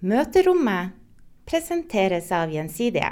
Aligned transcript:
Møterommet 0.00 0.94
presenteres 1.44 2.30
av 2.32 2.48
Gjensidige. 2.48 3.10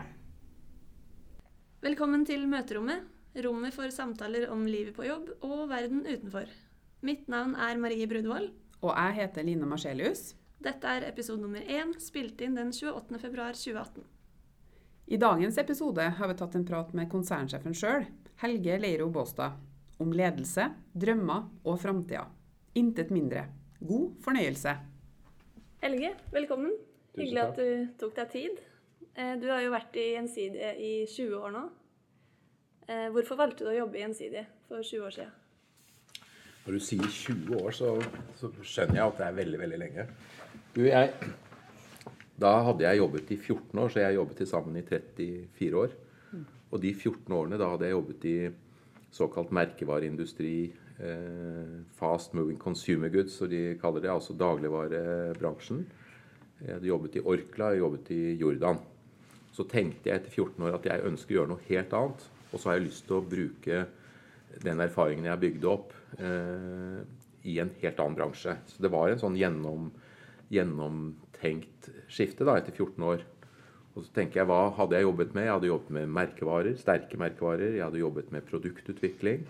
Velkommen 1.84 2.22
til 2.24 2.46
Møterommet, 2.48 3.02
rommet 3.44 3.76
for 3.76 3.92
samtaler 3.92 4.46
om 4.48 4.62
livet 4.64 4.96
på 4.96 5.04
jobb 5.04 5.28
og 5.44 5.66
verden 5.68 6.00
utenfor. 6.06 6.48
Mitt 7.04 7.28
navn 7.28 7.52
er 7.60 7.76
Marie 7.76 8.08
Brudvold. 8.08 8.48
Og 8.80 8.94
jeg 8.94 9.18
heter 9.20 9.44
Line 9.44 9.68
Marcelius. 9.68 10.32
Dette 10.64 10.88
er 10.88 11.10
episode 11.10 11.44
nummer 11.44 11.60
én, 11.60 11.92
spilt 12.00 12.40
inn 12.40 12.56
den 12.56 12.72
28. 12.72 13.20
februar 13.20 13.52
2018. 13.52 14.08
I 15.12 15.20
dagens 15.20 15.60
episode 15.60 16.10
har 16.16 16.32
vi 16.32 16.40
tatt 16.40 16.56
en 16.56 16.68
prat 16.72 16.96
med 16.96 17.12
konsernsjefen 17.12 17.76
sjøl, 17.76 18.08
Helge 18.40 18.80
Leiro 18.80 19.12
Båstad, 19.12 19.60
om 20.00 20.08
ledelse, 20.08 20.70
drømmer 20.96 21.50
og 21.68 21.82
framtida. 21.84 22.30
Intet 22.80 23.12
mindre. 23.12 23.50
God 23.76 24.14
fornøyelse. 24.24 24.80
Helge, 25.82 26.10
velkommen. 26.32 26.72
Tusen 27.14 27.22
Hyggelig 27.22 27.42
at 27.42 27.58
du 27.58 27.88
tok 28.00 28.14
deg 28.16 28.30
tid. 28.32 28.62
Eh, 29.14 29.34
Du 29.40 29.48
har 29.50 29.60
jo 29.62 29.70
vært 29.74 29.96
i 29.98 30.06
Gjensidige 30.14 30.72
i 30.78 30.92
20 31.06 31.36
år 31.38 31.52
nå. 31.54 31.64
Eh, 32.88 33.08
Hvorfor 33.14 33.36
valgte 33.38 33.64
du 33.66 33.70
å 33.70 33.76
jobbe 33.76 33.98
i 33.98 34.02
Gjensidige 34.02 34.46
for 34.68 34.82
20 34.82 35.04
år 35.06 35.14
siden? 35.18 35.34
Når 36.66 36.72
du 36.76 36.80
sier 36.84 37.06
20 37.08 37.60
år, 37.62 37.70
så, 37.72 37.92
så 38.36 38.50
skjønner 38.60 38.98
jeg 39.00 39.06
at 39.06 39.18
det 39.20 39.26
er 39.28 39.36
veldig, 39.38 39.58
veldig 39.62 39.78
lenge. 39.80 40.08
Du, 40.74 40.82
jeg, 40.84 41.14
da 42.38 42.50
hadde 42.66 42.84
jeg 42.84 43.00
jobbet 43.00 43.30
i 43.32 43.38
14 43.40 43.78
år, 43.84 43.88
så 43.94 44.02
jeg 44.02 44.18
jobbet 44.18 44.36
til 44.42 44.50
sammen 44.50 44.76
i 44.76 44.84
34 44.84 45.78
år. 45.84 45.94
Og 46.68 46.82
de 46.82 46.90
14 46.92 47.32
årene, 47.32 47.56
da 47.56 47.70
hadde 47.72 47.86
jeg 47.88 47.96
jobbet 47.96 48.26
i 48.28 48.34
såkalt 49.16 49.54
merkevareindustri, 49.56 50.52
eh, 50.68 50.87
fast 51.94 52.32
moving 52.34 52.58
consumer 52.58 53.08
goods, 53.12 53.36
som 53.38 53.46
de 53.50 53.76
kaller 53.78 54.02
det, 54.02 54.10
altså 54.10 54.34
dagligvarebransjen. 54.34 55.84
Jeg 56.58 56.74
hadde 56.74 56.90
jobbet 56.90 57.18
i 57.20 57.22
Orkla, 57.22 57.68
jeg 57.70 57.84
jobbet 57.84 58.10
i 58.16 58.22
Jordan. 58.40 58.80
Så 59.54 59.66
tenkte 59.70 60.10
jeg 60.10 60.20
etter 60.20 60.34
14 60.34 60.66
år 60.66 60.76
at 60.78 60.88
jeg 60.90 61.06
ønsker 61.06 61.34
å 61.34 61.38
gjøre 61.38 61.52
noe 61.52 61.66
helt 61.68 61.94
annet. 61.94 62.26
Og 62.48 62.58
så 62.58 62.70
har 62.70 62.78
jeg 62.78 62.88
lyst 62.88 63.06
til 63.06 63.18
å 63.18 63.26
bruke 63.26 63.80
den 64.64 64.82
erfaringen 64.82 65.28
jeg 65.28 65.34
har 65.34 65.42
bygd 65.42 65.66
opp 65.70 65.94
eh, 66.18 67.00
i 67.48 67.58
en 67.62 67.72
helt 67.82 68.02
annen 68.02 68.18
bransje. 68.18 68.56
Så 68.70 68.82
det 68.82 68.90
var 68.92 69.10
en 69.10 69.20
sånn 69.20 69.38
gjennom, 69.38 69.90
gjennomtenkt 70.52 71.90
skifte 72.10 72.46
da, 72.48 72.56
etter 72.58 72.74
14 72.74 73.06
år. 73.06 73.22
Og 73.94 74.04
så 74.06 74.14
tenker 74.14 74.42
jeg, 74.42 74.48
hva 74.50 74.72
hadde 74.76 74.98
jeg 74.98 75.06
jobbet 75.08 75.34
med? 75.34 75.46
Jeg 75.46 75.54
hadde 75.56 75.70
jobbet 75.72 75.94
med 75.94 76.12
merkevarer, 76.16 76.74
sterke 76.80 77.18
merkevarer. 77.20 77.76
Jeg 77.76 77.86
hadde 77.86 78.02
jobbet 78.02 78.34
med 78.34 78.46
produktutvikling. 78.46 79.46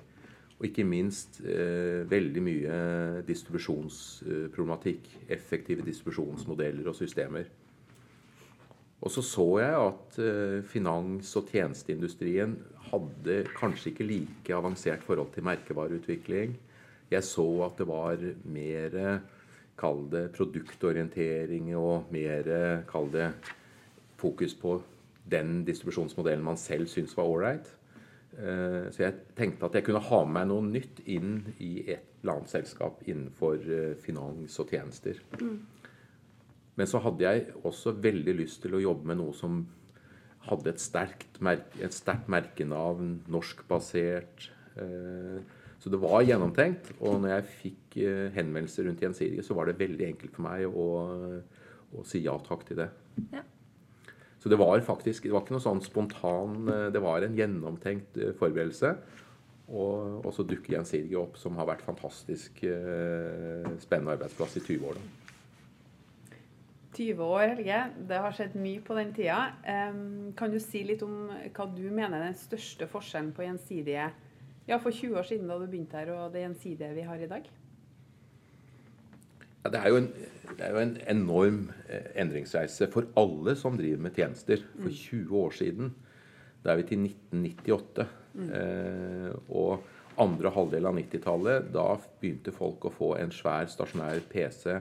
Og 0.59 0.67
ikke 0.67 0.87
minst 0.87 1.39
eh, 1.47 2.03
veldig 2.11 2.43
mye 2.43 2.77
distribusjonsproblematikk. 3.29 5.07
Effektive 5.31 5.87
distribusjonsmodeller 5.87 6.91
og 6.91 6.99
systemer. 6.99 7.47
Og 8.99 9.13
så 9.15 9.23
så 9.23 9.47
jeg 9.63 9.77
at 9.85 10.19
eh, 10.25 10.59
finans- 10.67 11.37
og 11.39 11.47
tjenesteindustrien 11.53 12.57
hadde 12.91 13.45
kanskje 13.55 13.93
ikke 13.93 14.09
like 14.09 14.57
avansert 14.57 15.07
forhold 15.07 15.31
til 15.35 15.47
merkevareutvikling. 15.47 16.57
Jeg 17.11 17.25
så 17.25 17.47
at 17.69 17.79
det 17.79 17.87
var 17.89 18.19
mer 18.45 19.21
Kall 19.79 20.09
det 20.11 20.33
produktorientering 20.35 21.71
og 21.79 22.11
mer 22.11 22.83
Kall 22.91 23.07
det 23.15 23.31
fokus 24.19 24.55
på 24.59 24.81
den 25.31 25.63
distribusjonsmodellen 25.65 26.45
man 26.45 26.59
selv 26.59 26.89
syns 26.91 27.15
var 27.17 27.31
ålreit. 27.31 27.69
Eh, 28.39 28.91
Så 28.95 29.03
jeg 29.03 29.15
tenkte 29.37 29.67
at 29.67 29.75
jeg 29.75 29.85
kunne 29.89 30.03
ha 30.05 30.21
med 30.25 30.35
meg 30.37 30.47
noe 30.51 30.63
nytt 30.69 31.01
inn 31.11 31.41
i 31.59 31.81
et 31.91 32.05
eller 32.23 32.37
annet 32.39 32.53
selskap 32.53 33.01
innenfor 33.09 33.59
eh, 33.67 33.95
finans 33.99 34.59
og 34.63 34.71
tjenester. 34.71 35.19
Men 36.79 36.87
så 36.87 37.01
hadde 37.03 37.25
jeg 37.27 37.49
også 37.67 37.97
veldig 37.99 38.37
lyst 38.39 38.63
til 38.63 38.77
å 38.79 38.83
jobbe 38.83 39.11
med 39.11 39.19
noe 39.19 39.35
som 39.35 39.65
hadde 40.47 40.71
et 40.71 40.81
sterkt, 40.81 41.41
merke, 41.43 41.81
et 41.83 41.93
sterkt 41.93 42.29
merkenavn, 42.31 43.17
norskbasert. 43.29 44.51
eh, 44.79 45.41
Så 45.79 45.91
det 45.91 46.01
var 46.03 46.23
gjennomtenkt. 46.27 46.93
Og 47.01 47.21
når 47.23 47.37
jeg 47.37 47.45
fikk 47.63 47.99
henvendelser 48.35 48.87
rundt 48.87 49.01
Gjensidige, 49.03 49.43
så 49.47 49.55
var 49.55 49.67
det 49.67 49.79
veldig 49.79 50.07
enkelt 50.09 50.33
for 50.35 50.43
meg 50.43 50.65
å, 50.67 50.87
å 51.95 52.03
si 52.05 52.19
ja 52.25 52.35
takk 52.39 52.65
til 52.67 52.77
det. 52.83 52.89
Ja. 53.33 53.43
Så 54.39 54.49
det 54.49 54.59
var 54.61 54.81
faktisk 54.87 55.27
det 55.27 55.35
var 55.35 55.43
ikke 55.45 55.57
noe 55.57 55.65
sånn 55.65 55.81
spontan 55.83 56.69
eh, 56.71 56.89
Det 56.95 57.03
var 57.03 57.25
en 57.27 57.39
gjennomtenkt 57.39 58.19
eh, 58.21 58.35
forberedelse. 58.39 58.95
Og, 59.69 60.25
og 60.25 60.31
så 60.33 60.47
dukker 60.49 60.79
Gjensidige 60.79 61.19
opp, 61.21 61.37
som 61.37 61.59
har 61.61 61.69
vært 61.69 61.85
fantastisk 61.85 62.63
eh, 62.65 63.67
spennende 63.83 64.15
arbeidsplass 64.17 64.57
i 64.57 64.65
20 64.65 64.87
år. 64.89 65.01
da. 65.01 65.15
20 66.99 67.21
år, 67.23 67.43
Helge. 67.53 67.83
Det 68.09 68.23
har 68.25 68.35
skjedd 68.35 68.57
mye 68.59 68.81
på 68.83 68.97
den 68.97 69.13
tida. 69.15 69.53
Kan 70.39 70.51
du 70.51 70.57
si 70.59 70.81
litt 70.89 71.05
om 71.07 71.29
hva 71.29 71.67
du 71.71 71.85
mener 71.85 72.17
er 72.17 72.31
den 72.31 72.41
største 72.41 72.89
forskjellen 72.91 73.29
på 73.37 73.45
gjensidige 73.45 74.09
ja, 74.67 74.81
for 74.81 74.91
20 74.91 75.21
år 75.21 75.29
siden 75.29 75.53
da 75.53 75.61
du 75.61 75.69
begynte 75.69 76.01
her, 76.01 76.11
og 76.17 76.33
det 76.35 76.43
gjensidige 76.43 76.97
vi 76.97 77.05
har 77.07 77.23
i 77.23 77.29
dag? 77.31 77.47
Ja, 79.65 79.73
det, 79.75 79.81
er 79.81 79.91
jo 79.91 80.01
en, 80.01 80.09
det 80.55 80.65
er 80.65 80.75
jo 80.75 80.83
en 80.83 80.97
enorm 81.11 81.63
eh, 81.89 82.13
endringsreise 82.23 82.89
for 82.93 83.09
alle 83.19 83.57
som 83.59 83.79
driver 83.79 84.05
med 84.07 84.15
tjenester. 84.19 84.63
For 84.79 84.95
20 84.95 85.43
år 85.43 85.57
siden, 85.59 85.93
da 86.65 86.73
er 86.73 86.83
vi 86.83 86.89
til 86.91 87.07
1998. 87.09 88.07
Eh, 88.39 89.33
og 89.49 89.83
andre 90.23 90.53
halvdel 90.55 90.87
av 90.89 90.97
90-tallet, 90.99 91.69
da 91.75 91.91
begynte 92.21 92.55
folk 92.55 92.87
å 92.89 92.95
få 92.95 93.13
en 93.19 93.35
svær 93.35 93.69
stasjonær 93.71 94.23
PC, 94.31 94.79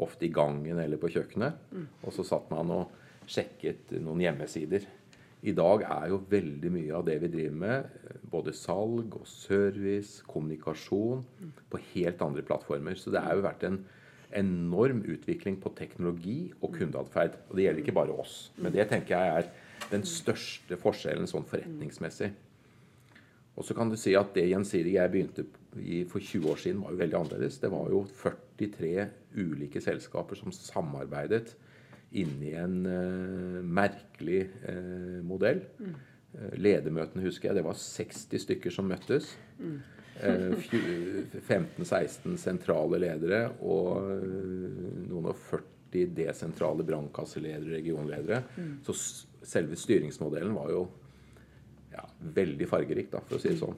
ofte 0.00 0.26
i 0.26 0.32
gangen 0.32 0.78
eller 0.80 1.00
på 1.00 1.10
kjøkkenet. 1.12 1.58
Og 2.06 2.14
så 2.14 2.24
satt 2.26 2.50
man 2.52 2.72
og 2.74 2.96
sjekket 3.30 3.94
noen 4.00 4.22
hjemmesider. 4.24 4.86
I 5.40 5.54
dag 5.56 5.86
er 5.86 6.10
jo 6.12 6.20
veldig 6.28 6.70
mye 6.74 6.96
av 6.98 7.06
det 7.06 7.16
vi 7.22 7.30
driver 7.32 7.60
med, 7.62 7.92
både 8.32 8.52
salg 8.56 9.14
og 9.16 9.28
service, 9.28 10.20
kommunikasjon, 10.28 11.22
på 11.72 11.80
helt 11.94 12.20
andre 12.24 12.44
plattformer. 12.44 12.98
Så 12.98 13.12
det 13.14 13.22
har 13.24 13.38
jo 13.38 13.46
vært 13.46 13.64
en 13.68 13.78
enorm 14.36 15.02
utvikling 15.10 15.56
på 15.62 15.72
teknologi 15.78 16.52
og 16.60 16.74
kundeatferd. 16.76 17.38
Og 17.48 17.56
det 17.56 17.66
gjelder 17.66 17.84
ikke 17.84 17.96
bare 17.96 18.16
oss. 18.22 18.36
Men 18.60 18.74
det 18.74 18.88
tenker 18.90 19.16
jeg 19.16 19.40
er 19.40 19.90
den 19.90 20.04
største 20.06 20.78
forskjellen 20.80 21.28
sånn 21.30 21.46
forretningsmessig. 21.48 22.30
Og 23.58 23.66
så 23.66 23.74
kan 23.76 23.90
du 23.90 23.96
si 24.00 24.14
at 24.16 24.30
det 24.36 24.46
gjensidige 24.48 25.00
jeg 25.00 25.12
begynte 25.12 25.46
i 25.80 26.02
for 26.08 26.22
20 26.22 26.52
år 26.52 26.60
siden, 26.62 26.84
var 26.84 26.94
jo 26.94 27.00
veldig 27.02 27.18
annerledes. 27.18 27.58
Det 27.62 27.70
var 27.72 27.90
jo 27.92 28.04
43 28.22 29.08
ulike 29.36 29.82
selskaper 29.82 30.38
som 30.38 30.54
samarbeidet 30.54 31.54
inni 32.18 32.54
en 32.58 32.78
uh, 32.86 33.58
merkelig 33.62 34.46
uh, 34.64 35.20
modell. 35.26 35.60
Eh, 36.30 36.54
ledermøtene 36.58 37.22
husker 37.26 37.50
jeg, 37.50 37.58
det 37.58 37.66
var 37.66 37.78
60 37.78 38.42
stykker 38.46 38.74
som 38.74 38.86
møttes. 38.90 39.32
Fju- 39.60 39.78
15-16 40.20 42.36
sentrale 42.40 42.98
ledere 43.02 43.42
og 43.62 44.10
eh, 44.14 44.24
noen 45.10 45.26
og 45.32 45.36
40 45.50 46.06
desentrale 46.14 46.82
brannkasseledere, 46.86 47.74
regionledere. 47.80 48.38
Så 48.86 48.92
selve 49.42 49.76
styringsmodellen 49.80 50.54
var 50.54 50.68
jo 50.70 50.84
ja, 51.90 52.04
veldig 52.36 52.66
fargerik, 52.70 53.08
da, 53.10 53.18
for 53.26 53.34
å 53.38 53.40
si 53.42 53.48
det 53.50 53.58
sånn. 53.58 53.74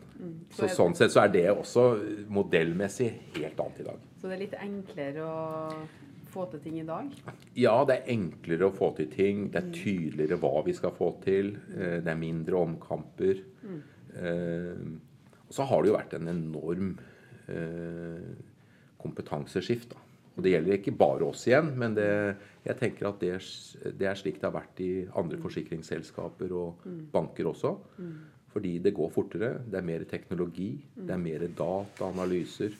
Så 0.52 0.68
sånn 0.76 0.94
sett 0.98 1.12
så 1.14 1.20
er 1.24 1.30
det 1.32 1.46
også 1.54 1.86
modellmessig 2.28 3.08
helt 3.38 3.58
annet 3.64 3.80
i 3.80 3.86
dag. 3.88 3.98
Så 4.20 4.24
det 4.28 4.34
er 4.36 4.42
litt 4.44 4.58
enklere 4.60 5.20
å 5.24 5.36
få 6.32 6.46
til 6.52 6.60
ting 6.64 6.76
i 6.80 6.84
dag? 6.88 7.08
Ja, 7.60 7.74
det 7.88 7.94
er 7.98 8.10
enklere 8.14 8.64
å 8.68 8.74
få 8.76 8.88
til 8.96 9.08
ting. 9.12 9.36
Det 9.52 9.58
er 9.62 9.72
tydeligere 9.76 10.38
hva 10.40 10.62
vi 10.64 10.72
skal 10.76 10.92
få 10.96 11.08
til. 11.24 11.46
eh, 11.76 11.98
Det 12.04 12.12
er 12.12 12.20
mindre 12.20 12.54
omkamper. 12.60 13.36
Eh, 14.12 14.76
Og 14.76 14.84
så 15.52 15.66
har 15.68 15.82
det 15.82 15.92
jo 15.92 15.98
vært 15.98 16.14
en 16.18 16.28
enorm 16.32 16.94
eh, 17.52 18.32
kompetanseskift. 19.02 19.90
da. 19.92 20.00
Og 20.36 20.42
Det 20.46 20.52
gjelder 20.54 20.78
ikke 20.78 20.94
bare 20.96 21.26
oss 21.28 21.42
igjen, 21.46 21.72
men 21.76 21.94
det, 21.96 22.06
jeg 22.64 22.78
tenker 22.80 23.10
at 23.10 23.18
det, 23.20 23.34
det 23.98 24.06
er 24.08 24.16
slik 24.16 24.38
det 24.40 24.48
har 24.48 24.54
vært 24.54 24.80
i 24.80 24.92
andre 25.20 25.36
forsikringsselskaper 25.42 26.54
og 26.56 26.86
banker 27.12 27.50
også. 27.50 27.74
Fordi 28.52 28.78
det 28.84 28.94
går 28.96 29.10
fortere. 29.12 29.50
Det 29.64 29.78
er 29.80 29.84
mer 29.84 30.04
teknologi. 30.08 30.70
Det 30.96 31.10
er 31.14 31.20
mer 31.20 31.44
dataanalyser. 31.56 32.72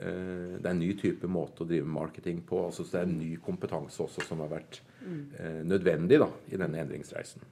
Eh, 0.00 0.56
Det 0.60 0.64
er 0.64 0.70
en 0.72 0.80
ny 0.80 0.92
type 0.96 1.28
måte 1.28 1.64
å 1.64 1.68
drive 1.68 1.86
marketing 1.88 2.42
på. 2.48 2.64
altså 2.66 2.84
så 2.84 2.92
Det 2.92 3.00
er 3.00 3.06
en 3.10 3.18
ny 3.18 3.36
kompetanse 3.36 4.00
også 4.02 4.24
som 4.28 4.40
har 4.40 4.48
vært 4.48 4.80
eh, 5.38 5.62
nødvendig 5.64 6.18
da, 6.20 6.28
i 6.52 6.56
denne 6.56 6.80
endringsreisen. 6.80 7.42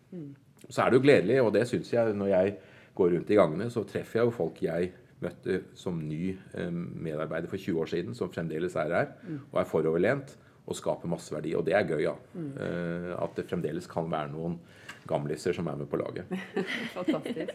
Så 0.68 0.82
er 0.82 0.90
det 0.90 0.96
jo 0.98 1.04
gledelig, 1.04 1.42
og 1.42 1.52
det 1.52 1.66
syns 1.68 1.92
jeg 1.92 2.14
når 2.16 2.26
jeg 2.32 2.56
går 2.94 3.16
rundt 3.16 3.30
i 3.30 3.38
gangene, 3.38 3.70
så 3.70 3.84
treffer 3.88 4.20
jeg 4.20 4.28
jo 4.28 4.36
folk 4.36 4.62
jeg 4.64 4.92
møtte 5.24 5.60
som 5.78 5.98
ny 6.04 6.34
eh, 6.54 6.70
medarbeider 6.70 7.50
for 7.50 7.60
20 7.60 7.82
år 7.82 7.92
siden, 7.92 8.16
som 8.16 8.32
fremdeles 8.32 8.76
er 8.80 8.94
her 8.94 9.12
og 9.50 9.60
er 9.60 9.68
foroverlent 9.68 10.34
og 10.64 10.78
skaper 10.78 11.10
masse 11.10 11.32
verdi. 11.34 11.52
Og 11.56 11.64
det 11.66 11.76
er 11.76 11.86
gøy, 11.88 12.00
ja. 12.06 12.14
Eh, 12.34 13.12
At 13.18 13.36
det 13.36 13.46
fremdeles 13.50 13.88
kan 13.90 14.08
være 14.10 14.32
noen 14.32 14.58
gamliser 15.08 15.56
som 15.56 15.68
er 15.68 15.76
med 15.80 15.90
på 15.90 16.00
laget. 16.00 16.30
Fantastisk. 16.96 17.52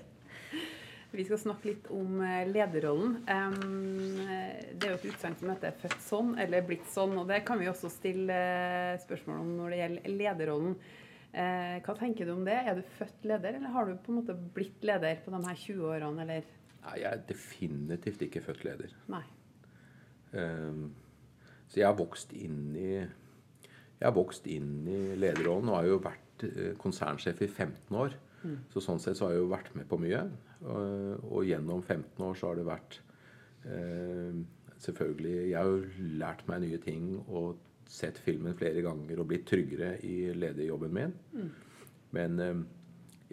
Vi 1.10 1.24
skal 1.26 1.40
snakke 1.42 1.72
litt 1.72 1.88
om 1.90 2.20
eh, 2.22 2.44
lederrollen. 2.52 3.16
Det 3.26 4.86
er 4.86 4.92
jo 4.94 5.00
et 5.00 5.08
utsagn 5.10 5.40
som 5.40 5.50
heter 5.50 5.74
'født 5.74 6.04
sånn' 6.06 6.36
eller 6.38 6.62
'blitt 6.62 6.86
sånn'. 6.86 7.18
og 7.18 7.28
Det 7.28 7.42
kan 7.48 7.58
vi 7.58 7.66
også 7.72 7.90
stille 7.90 8.38
spørsmål 9.02 9.40
om 9.42 9.56
når 9.58 9.70
det 9.74 9.80
gjelder 9.82 10.18
lederrollen. 10.22 10.76
Eh, 11.30 11.76
hva 11.86 11.96
tenker 11.98 12.26
du 12.26 12.34
om 12.34 12.46
det? 12.48 12.58
Er 12.58 12.80
du 12.80 12.86
født 12.98 13.28
leder, 13.30 13.60
eller 13.60 13.74
har 13.76 13.86
du 13.86 13.98
på 14.02 14.14
en 14.14 14.22
måte 14.22 14.38
blitt 14.56 14.82
leder 14.86 15.22
på 15.26 15.34
de 15.34 15.42
her 15.46 15.60
20 15.66 15.92
årene, 15.92 16.26
eller? 16.26 16.48
Nei, 16.86 16.96
jeg 17.04 17.10
er 17.12 17.28
definitivt 17.30 18.26
ikke 18.26 18.44
født 18.48 18.66
leder. 18.66 18.96
Nei. 19.12 19.26
Um, 20.32 20.90
så 21.70 21.82
jeg 21.82 21.90
har 21.90 21.98
vokst 21.98 22.34
inn 22.38 22.76
i 22.78 22.92
jeg 23.00 24.08
har 24.08 24.16
vokst 24.16 24.46
inn 24.48 24.88
i 24.88 25.00
lederrollen 25.20 25.72
og 25.74 25.76
har 25.76 25.88
jo 25.90 26.02
vært 26.02 26.46
konsernsjef 26.80 27.42
i 27.44 27.50
15 27.50 27.98
år. 28.00 28.14
Mm. 28.44 28.56
Så 28.72 28.84
sånn 28.84 29.02
sett 29.04 29.20
så 29.20 29.28
har 29.28 29.36
jeg 29.36 29.44
jo 29.44 29.50
vært 29.52 29.74
med 29.76 29.90
på 29.90 30.00
mye. 30.00 30.22
Og, 30.64 31.26
og 31.28 31.48
gjennom 31.48 31.82
15 31.84 32.24
år 32.24 32.38
så 32.40 32.50
har 32.50 32.60
det 32.60 32.66
vært 32.68 32.98
eh, 33.64 34.40
Selvfølgelig 34.80 35.36
Jeg 35.50 35.56
har 35.56 35.68
jo 35.68 36.08
lært 36.20 36.42
meg 36.48 36.62
nye 36.64 36.80
ting 36.84 37.06
og 37.28 37.58
sett 37.90 38.20
filmen 38.22 38.58
flere 38.58 38.84
ganger 38.86 39.22
og 39.22 39.32
blitt 39.32 39.48
tryggere 39.50 39.96
i 40.06 40.30
lederjobben 40.38 40.94
min. 40.94 41.16
Mm. 41.34 41.50
Men 42.16 42.40
eh, 42.44 42.62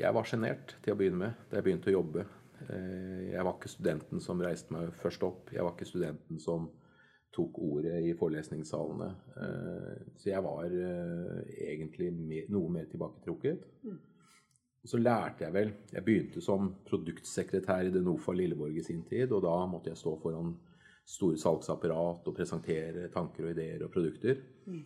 jeg 0.00 0.16
var 0.16 0.28
sjenert 0.28 0.74
til 0.84 0.94
å 0.94 0.98
begynne 0.98 1.20
med 1.20 1.46
da 1.50 1.58
jeg 1.58 1.68
begynte 1.68 1.92
å 1.92 1.98
jobbe. 1.98 2.24
Eh, 2.70 3.22
jeg 3.34 3.44
var 3.44 3.54
ikke 3.54 3.72
studenten 3.72 4.24
som 4.24 4.42
reiste 4.42 4.72
meg 4.74 4.96
først 5.02 5.24
opp. 5.28 5.52
Jeg 5.52 5.64
var 5.64 5.76
ikke 5.76 5.88
studenten 5.88 6.40
som 6.42 6.70
tok 7.36 7.58
ordet 7.60 8.00
i 8.08 8.14
forelesningssalene. 8.16 9.10
Eh, 9.44 10.04
så 10.16 10.32
jeg 10.32 10.44
var 10.46 10.72
egentlig 10.72 12.12
noe 12.48 12.72
mer 12.72 12.88
tilbaketrukket. 12.88 13.66
Og 14.86 14.92
så 14.92 15.00
lærte 15.02 15.42
jeg 15.42 15.50
vel 15.50 15.72
Jeg 15.90 16.04
begynte 16.06 16.40
som 16.44 16.68
produktsekretær 16.86 17.88
i 17.88 17.92
Denofa 17.92 18.32
Lilleborg 18.32 18.78
i 18.78 18.84
sin 18.86 19.02
tid, 19.04 19.32
og 19.34 19.42
da 19.44 19.58
måtte 19.68 19.92
jeg 19.92 20.00
stå 20.00 20.14
foran 20.22 20.54
store 21.06 21.38
salgsapparat 21.38 22.26
og 22.26 22.34
presentere 22.34 23.08
tanker 23.14 23.46
og 23.46 23.52
ideer 23.54 23.84
og 23.86 23.92
produkter. 23.94 24.40
Mm. 24.66 24.84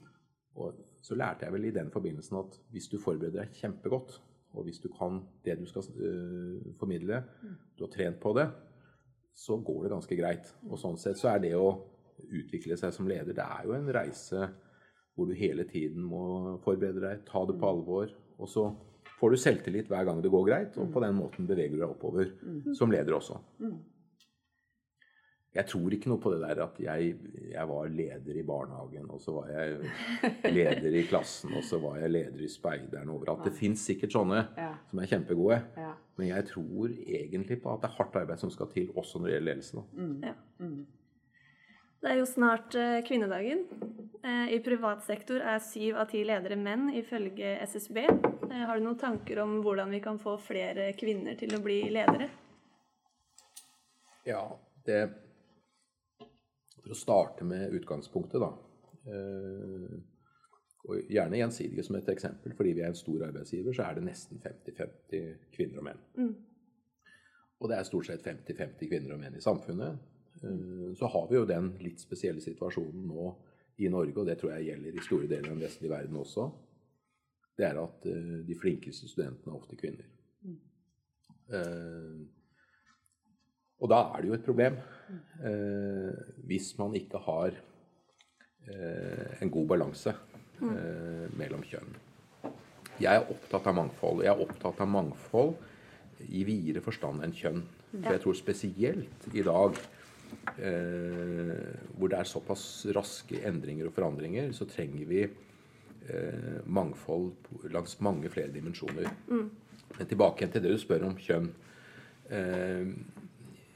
Og 0.60 0.80
så 1.00 1.16
lærte 1.16 1.46
jeg 1.46 1.54
vel 1.54 1.68
i 1.68 1.74
den 1.74 1.92
forbindelsen 1.92 2.40
at 2.42 2.58
hvis 2.74 2.90
du 2.92 2.98
forbereder 3.00 3.44
deg 3.44 3.54
kjempegodt, 3.56 4.18
og 4.50 4.66
hvis 4.66 4.80
du 4.82 4.88
kan 4.92 5.20
det 5.46 5.54
du 5.60 5.66
skal 5.70 5.86
uh, 5.94 6.72
formidle, 6.78 7.22
mm. 7.42 7.54
du 7.78 7.86
har 7.86 7.92
trent 7.94 8.18
på 8.20 8.34
det, 8.36 8.48
så 9.36 9.56
går 9.56 9.84
det 9.84 9.92
ganske 9.94 10.18
greit. 10.18 10.50
Og 10.68 10.80
sånn 10.80 10.98
sett 11.00 11.20
så 11.20 11.30
er 11.32 11.44
det 11.44 11.54
å 11.56 11.70
utvikle 12.20 12.76
seg 12.76 12.92
som 12.92 13.08
leder, 13.08 13.32
det 13.32 13.46
er 13.46 13.64
jo 13.64 13.76
en 13.78 13.88
reise 13.94 14.50
hvor 15.16 15.28
du 15.28 15.32
hele 15.36 15.64
tiden 15.68 16.04
må 16.06 16.58
forberede 16.64 17.00
deg, 17.02 17.22
ta 17.28 17.42
det 17.48 17.56
på 17.56 17.64
mm. 17.64 17.70
alvor. 17.70 18.12
og 18.40 18.48
så 18.48 18.68
får 19.20 19.32
du 19.32 19.40
selvtillit 19.40 19.88
hver 19.90 20.06
gang 20.08 20.20
det 20.24 20.32
går 20.32 20.44
greit, 20.48 20.76
og 20.80 20.92
på 20.92 21.00
den 21.04 21.16
måten 21.16 21.48
beveger 21.48 21.74
du 21.76 21.80
deg 21.82 21.90
oppover 21.92 22.30
mm. 22.40 22.74
som 22.76 22.92
leder 22.92 23.16
også. 23.16 23.36
Jeg 25.50 25.66
tror 25.66 25.94
ikke 25.96 26.10
noe 26.12 26.22
på 26.22 26.30
det 26.30 26.44
der 26.44 26.60
at 26.62 26.76
jeg, 26.78 27.14
jeg, 27.50 27.62
var 27.66 27.88
leder 27.90 28.36
i 28.38 28.44
barnehagen, 28.46 29.08
og 29.10 29.18
så 29.18 29.32
var 29.34 29.48
jeg 29.50 30.52
leder 30.54 30.94
i 30.94 31.02
klassen, 31.10 31.56
og 31.58 31.64
så 31.66 31.80
var 31.82 31.96
jeg 31.98 32.12
leder 32.12 32.44
i 32.46 32.50
speideren 32.50 33.10
overalt. 33.10 33.42
Det 33.48 33.56
fins 33.58 33.82
sikkert 33.88 34.14
sånne 34.14 34.44
ja. 34.54 34.68
som 34.92 35.00
er 35.02 35.10
kjempegode, 35.10 35.58
ja. 35.74 35.88
men 36.20 36.28
jeg 36.28 36.46
tror 36.52 36.92
egentlig 36.94 37.58
på 37.64 37.72
at 37.72 37.82
det 37.82 37.90
er 37.90 37.96
hardt 37.96 38.18
arbeid 38.20 38.42
som 38.42 38.52
skal 38.54 38.70
til 38.70 38.92
også 38.94 39.18
når 39.18 39.26
det 39.26 39.34
gjelder 39.34 39.50
ledelse. 39.50 39.82
Mm. 39.98 40.12
Ja. 40.28 40.34
Mm. 40.62 40.80
Det 42.00 42.12
er 42.12 42.16
jo 42.16 42.28
snart 42.30 42.76
eh, 42.78 43.00
kvinnedagen. 43.08 43.64
Eh, 44.22 44.52
I 44.54 44.60
privat 44.64 45.02
sektor 45.04 45.42
er 45.42 45.58
syv 45.64 45.98
av 46.00 46.06
ti 46.12 46.22
ledere 46.24 46.56
menn, 46.56 46.92
ifølge 46.96 47.56
SSB. 47.66 47.98
Eh, 48.06 48.62
har 48.70 48.78
du 48.78 48.86
noen 48.86 49.00
tanker 49.02 49.42
om 49.42 49.58
hvordan 49.66 49.90
vi 49.92 50.00
kan 50.06 50.22
få 50.22 50.36
flere 50.40 50.92
kvinner 50.96 51.34
til 51.42 51.58
å 51.58 51.60
bli 51.64 51.80
ledere? 51.90 52.30
Ja, 54.30 54.46
det 54.86 55.00
For 56.80 56.94
å 56.94 56.98
starte 56.98 57.44
med 57.44 57.74
utgangspunktet, 57.76 58.40
da. 58.40 58.50
Og 60.88 61.10
gjerne 61.12 61.40
gjensidige 61.40 61.84
som 61.84 61.98
et 61.98 62.08
eksempel. 62.08 62.54
Fordi 62.56 62.72
vi 62.76 62.84
er 62.84 62.92
en 62.92 62.98
stor 62.98 63.26
arbeidsgiver, 63.26 63.74
så 63.76 63.84
er 63.86 63.98
det 63.98 64.06
nesten 64.06 64.40
50-50 64.40 65.50
kvinner 65.52 65.82
og 65.82 65.86
menn. 65.90 66.00
Mm. 66.16 66.32
Og 67.60 67.68
det 67.68 67.76
er 67.76 67.88
stort 67.88 68.08
sett 68.08 68.24
50-50 68.24 68.88
kvinner 68.88 69.14
og 69.14 69.20
menn 69.20 69.36
i 69.36 69.44
samfunnet. 69.44 70.00
Eh, 70.42 70.96
så 70.96 71.10
har 71.12 71.28
vi 71.28 71.36
jo 71.36 71.46
den 71.48 71.74
litt 71.84 72.00
spesielle 72.00 72.40
situasjonen 72.40 73.06
nå 73.10 73.28
i 73.80 73.88
Norge, 73.92 74.16
og 74.20 74.28
det 74.28 74.38
tror 74.40 74.54
jeg 74.56 74.70
gjelder 74.70 74.96
i 74.96 75.04
store 75.04 75.28
deler 75.28 75.50
av 75.50 75.56
den 75.56 75.64
vestlige 75.66 75.92
verden 75.92 76.20
også. 76.20 76.48
Det 77.56 77.68
er 77.68 77.80
at 77.80 78.08
eh, 78.08 78.34
de 78.48 78.56
flinkeste 78.56 79.08
studentene 79.10 79.52
er 79.52 79.60
ofte 79.60 79.78
kvinner. 79.80 80.08
Mm. 80.44 80.58
Og 83.80 83.88
da 83.90 84.02
er 84.12 84.20
det 84.20 84.30
jo 84.30 84.36
et 84.36 84.46
problem 84.46 84.80
hvis 86.46 86.66
man 86.78 86.92
ikke 86.94 87.18
har 87.24 87.54
en 89.40 89.50
god 89.50 89.66
balanse 89.72 90.12
eh, 90.60 91.26
mellom 91.38 91.64
kjønn. 91.64 91.94
Jeg 93.00 93.16
er 93.16 93.30
opptatt 93.32 93.68
av 93.70 93.76
mangfold. 93.78 94.24
Jeg 94.24 94.32
er 94.34 94.42
opptatt 94.44 94.82
av 94.84 94.90
mangfold 94.92 95.54
i 96.28 96.42
videre 96.44 96.82
forstand 96.84 97.24
enn 97.24 97.36
kjønn. 97.36 97.62
For 97.90 98.12
jeg 98.12 98.22
tror 98.22 98.36
spesielt 98.38 99.28
i 99.32 99.44
dag 99.46 99.78
eh, 100.60 101.54
hvor 101.96 102.12
det 102.12 102.18
er 102.20 102.28
såpass 102.28 102.64
raske 102.94 103.40
endringer 103.48 103.88
og 103.88 103.96
forandringer, 103.96 104.52
så 104.54 104.68
trenger 104.68 105.08
vi 105.10 105.24
eh, 105.24 106.60
mangfold 106.66 107.32
langs 107.72 107.96
mange 108.04 108.30
flere 108.32 108.52
dimensjoner. 108.54 109.08
Mm. 109.30 109.48
Men 109.96 110.10
tilbake 110.12 110.46
til 110.46 110.62
det 110.62 110.76
du 110.76 110.78
spør 110.80 111.08
om 111.08 111.16
kjønn. 111.18 111.48
Eh, 112.30 112.92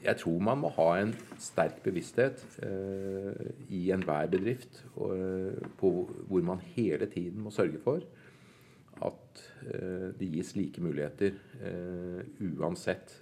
jeg 0.05 0.19
tror 0.21 0.43
man 0.43 0.61
må 0.61 0.71
ha 0.77 0.89
en 1.01 1.15
sterk 1.41 1.81
bevissthet 1.85 2.43
eh, 2.65 3.49
i 3.73 3.89
enhver 3.95 4.29
bedrift 4.31 4.83
og, 4.95 5.15
eh, 5.17 5.65
på 5.79 5.91
hvor 6.29 6.45
man 6.45 6.63
hele 6.75 7.09
tiden 7.11 7.41
må 7.45 7.53
sørge 7.53 7.81
for 7.83 8.05
at 9.05 9.43
eh, 9.67 10.07
det 10.15 10.31
gis 10.31 10.53
like 10.55 10.81
muligheter 10.81 11.35
uansett 12.39 13.17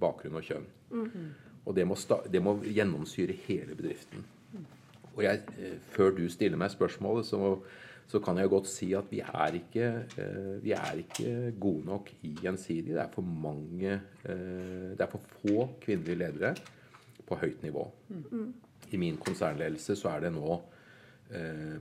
bakgrunn 0.00 0.38
og 0.40 0.46
kjønn. 0.46 0.66
Mm. 0.88 1.28
Og 1.68 1.76
det 1.76 1.84
må, 1.84 1.96
det 2.32 2.40
må 2.40 2.56
gjennomsyre 2.64 3.34
hele 3.44 3.76
bedriften. 3.76 4.24
Og 5.18 5.24
jeg, 5.24 5.40
eh, 5.58 5.78
før 5.90 6.14
du 6.14 6.28
stiller 6.30 6.58
meg 6.60 6.70
spørsmålet, 6.70 7.26
så, 7.26 7.58
så, 8.08 8.20
kan 8.24 8.38
jeg 8.40 8.48
godt 8.48 8.68
si 8.70 8.90
at 8.96 9.10
vi 9.12 9.20
er, 9.20 9.58
ikke, 9.58 9.88
eh, 10.20 10.54
vi 10.64 10.72
er 10.72 11.02
ikke 11.02 11.52
gode 11.60 11.84
nok 11.86 12.10
i 12.24 12.32
Gjensidig. 12.40 12.94
Det 12.96 13.02
er 13.02 13.12
for 13.12 13.22
mange 13.22 13.92
eh, 14.24 14.94
Det 14.96 15.04
er 15.04 15.12
for 15.12 15.20
få 15.42 15.68
kvinnelige 15.82 16.18
ledere 16.22 16.54
på 17.28 17.36
høyt 17.36 17.62
nivå. 17.62 17.84
Mm. 18.08 18.54
I 18.90 18.96
min 18.96 19.18
konsernledelse 19.20 19.96
så 19.96 20.14
er 20.14 20.26
det 20.26 20.32
nå 20.32 20.60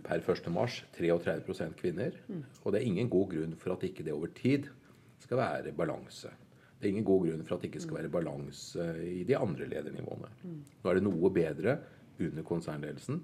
per 0.04 0.20
1. 0.20 0.50
mars 0.52 0.82
33 0.98 1.70
kvinner. 1.80 2.12
Mm. 2.28 2.42
Og 2.66 2.74
det 2.74 2.82
er 2.82 2.90
ingen 2.90 3.08
god 3.10 3.30
grunn 3.32 3.56
for 3.56 3.78
at 3.78 3.86
ikke 3.88 4.04
det 4.04 4.12
over 4.12 4.28
tid 4.36 4.68
skal 5.24 5.40
være 5.40 5.72
balanse. 5.72 6.34
Det 6.78 6.86
er 6.86 6.94
ingen 6.94 7.08
god 7.08 7.24
grunn 7.26 7.46
for 7.46 7.56
at 7.56 7.64
det 7.64 7.72
ikke 7.72 7.86
skal 7.86 8.02
være 8.02 8.12
balanse 8.14 8.84
i 9.08 9.24
de 9.24 9.38
andre 9.38 9.70
ledernivåene. 9.72 10.30
Nå 10.84 10.90
er 10.92 11.00
det 11.00 11.06
noe 11.08 11.32
bedre 11.34 11.78
under 12.20 12.46
konsernledelsen. 12.46 13.22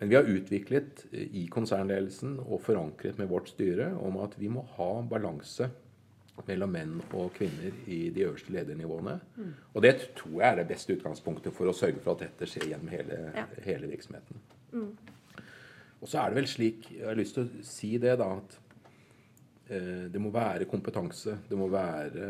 Men 0.00 0.08
vi 0.08 0.16
har 0.16 0.28
utviklet 0.32 1.04
i 1.12 1.44
konsernledelsen 1.52 2.38
og 2.46 2.62
forankret 2.64 3.20
med 3.20 3.28
vårt 3.28 3.52
styre 3.52 3.90
om 4.00 4.16
at 4.24 4.36
vi 4.40 4.48
må 4.52 4.64
ha 4.78 4.90
balanse 5.06 5.68
mellom 6.46 6.72
menn 6.72 6.94
og 7.12 7.34
kvinner 7.36 7.74
i 7.92 8.06
de 8.14 8.24
øverste 8.24 8.54
ledernivåene. 8.54 9.18
Mm. 9.36 9.50
Og 9.74 9.84
det 9.84 9.92
tror 10.16 10.38
jeg 10.38 10.48
er 10.48 10.58
det 10.62 10.70
beste 10.70 10.96
utgangspunktet 10.96 11.52
for 11.52 11.68
å 11.68 11.76
sørge 11.76 12.00
for 12.00 12.16
at 12.16 12.24
dette 12.24 12.48
skjer 12.48 12.70
gjennom 12.70 12.88
hele, 12.94 13.18
ja. 13.36 13.44
hele 13.66 13.90
virksomheten. 13.92 14.40
Mm. 14.72 14.88
Og 16.00 16.08
så 16.08 16.22
er 16.22 16.30
det 16.30 16.40
vel 16.40 16.48
slik 16.48 16.86
Jeg 16.94 17.04
har 17.04 17.18
lyst 17.18 17.36
til 17.36 17.44
å 17.44 17.64
si 17.66 17.90
det, 18.00 18.14
da, 18.22 18.30
at 18.40 18.56
Eh, 19.70 20.06
det 20.10 20.18
må 20.18 20.32
være 20.34 20.66
kompetanse. 20.70 21.38
Det 21.48 21.58
må 21.58 21.68
være 21.70 22.26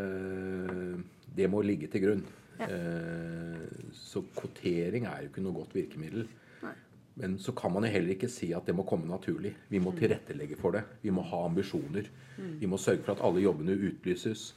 Det 1.36 1.48
må 1.48 1.62
ligge 1.62 1.88
til 1.88 2.04
grunn. 2.04 2.24
Ja. 2.58 2.66
Eh, 2.66 3.60
så 3.96 4.20
kvotering 4.36 5.06
er 5.08 5.22
jo 5.22 5.30
ikke 5.30 5.44
noe 5.44 5.56
godt 5.56 5.74
virkemiddel. 5.74 6.26
Nei. 6.60 6.74
Men 7.14 7.38
så 7.42 7.52
kan 7.56 7.72
man 7.72 7.84
jo 7.84 7.92
heller 7.92 8.14
ikke 8.14 8.30
si 8.30 8.52
at 8.56 8.66
det 8.68 8.74
må 8.76 8.86
komme 8.88 9.08
naturlig. 9.10 9.52
Vi 9.68 9.80
må 9.82 9.92
mm. 9.92 9.98
tilrettelegge 9.98 10.58
for 10.60 10.76
det. 10.76 10.84
Vi 11.02 11.12
må 11.14 11.24
ha 11.26 11.44
ambisjoner. 11.46 12.08
Mm. 12.38 12.56
Vi 12.62 12.70
må 12.70 12.78
sørge 12.80 13.02
for 13.04 13.16
at 13.16 13.24
alle 13.26 13.42
jobbene 13.44 13.76
utlyses. 13.90 14.50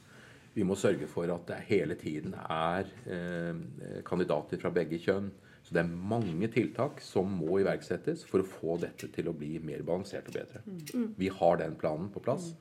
Vi 0.54 0.64
må 0.66 0.76
sørge 0.78 1.08
for 1.10 1.30
at 1.34 1.48
det 1.50 1.58
hele 1.68 1.96
tiden 1.98 2.36
er 2.38 2.88
eh, 3.10 3.64
kandidater 4.06 4.60
fra 4.62 4.70
begge 4.74 5.00
kjønn. 5.02 5.32
Så 5.64 5.74
det 5.74 5.80
er 5.80 5.92
mange 6.12 6.48
tiltak 6.52 7.00
som 7.02 7.30
må 7.40 7.58
iverksettes 7.62 8.22
for 8.28 8.44
å 8.44 8.48
få 8.48 8.76
dette 8.82 9.08
til 9.12 9.30
å 9.30 9.36
bli 9.36 9.56
mer 9.64 9.82
balansert 9.86 10.28
og 10.28 10.36
bedre. 10.36 10.60
Mm. 10.68 11.14
Vi 11.16 11.30
har 11.32 11.60
den 11.60 11.76
planen 11.80 12.10
på 12.12 12.22
plass. 12.24 12.52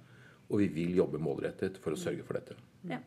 Og 0.49 0.59
vi 0.61 0.69
vil 0.73 0.97
jobbe 0.97 1.21
målrettet 1.23 1.79
for 1.81 1.95
å 1.95 1.99
sørge 1.99 2.25
for 2.27 2.37
dette. 2.37 2.57
Ja. 2.89 2.99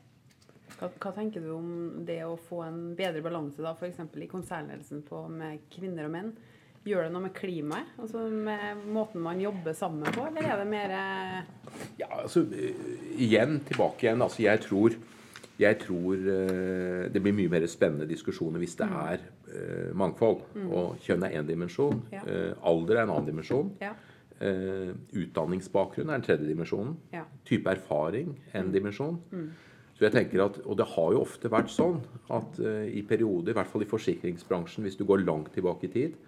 Hva, 0.76 0.88
hva, 0.90 1.12
tenker 1.14 1.45
du 1.45 1.52
om 1.55 1.69
det 2.09 2.21
å 2.26 2.35
få 2.40 2.61
en 2.66 2.81
bedre 2.99 3.23
balanse 3.25 3.62
da, 3.64 3.73
f.eks. 3.76 4.00
i 4.02 4.28
konsernledelsen 4.28 5.05
på, 5.07 5.23
med 5.33 5.62
kvinner 5.73 6.09
og 6.09 6.14
menn? 6.16 6.33
Gjør 6.87 7.07
det 7.07 7.12
noe 7.14 7.25
med 7.25 7.35
klimaet? 7.35 7.88
Altså 7.99 8.28
med 8.31 8.87
måten 8.95 9.25
man 9.25 9.40
jobber 9.43 9.75
sammen 9.75 10.07
på, 10.14 10.28
eller 10.31 10.47
er 10.47 10.62
det 10.62 10.66
mer 10.71 10.97
Ja, 11.99 12.09
altså 12.23 12.45
igjen, 12.47 13.59
tilbake 13.66 14.07
igjen. 14.07 14.23
Altså 14.23 14.45
jeg 14.45 14.62
tror 14.69 14.97
jeg 15.57 15.78
tror 15.81 16.21
eh, 16.21 17.07
det 17.09 17.23
blir 17.25 17.35
mye 17.35 17.50
mer 17.52 17.64
spennende 17.71 18.07
diskusjoner 18.09 18.61
hvis 18.61 18.76
det 18.76 18.87
er 18.87 19.23
uh, 19.49 19.93
mangfold. 19.97 20.43
Og 20.69 20.99
kjønn 21.00 21.25
er 21.25 21.38
én 21.38 21.49
dimensjon. 21.49 22.02
Ja. 22.12 22.21
Uh, 22.26 22.50
alder 22.73 22.99
er 22.99 23.07
en 23.07 23.14
annen 23.14 23.31
dimensjon. 23.31 23.71
Ja. 23.81 23.95
Uh, 24.37 24.93
utdanningsbakgrunn 25.16 26.11
er 26.11 26.19
den 26.19 26.26
tredje 26.26 26.50
dimensjonen. 26.50 26.99
Ja. 27.14 27.25
Type 27.49 27.73
erfaring 27.73 28.35
en 28.52 28.69
dimensjon. 28.75 29.16
Så 29.97 30.05
jeg 30.05 30.12
tenker 30.12 30.45
at, 30.45 30.59
Og 30.69 30.76
det 30.76 30.87
har 30.93 31.14
jo 31.14 31.23
ofte 31.25 31.50
vært 31.52 31.73
sånn 31.73 32.02
at 32.37 32.59
eh, 32.61 32.90
i 32.99 33.02
perioder, 33.09 33.55
i 33.55 33.57
hvert 33.57 33.71
fall 33.71 33.85
i 33.87 33.88
forsikringsbransjen, 33.88 34.85
hvis 34.85 34.99
du 34.99 35.07
går 35.09 35.25
langt 35.25 35.55
tilbake 35.55 35.88
i 35.88 35.93
tid 35.95 36.19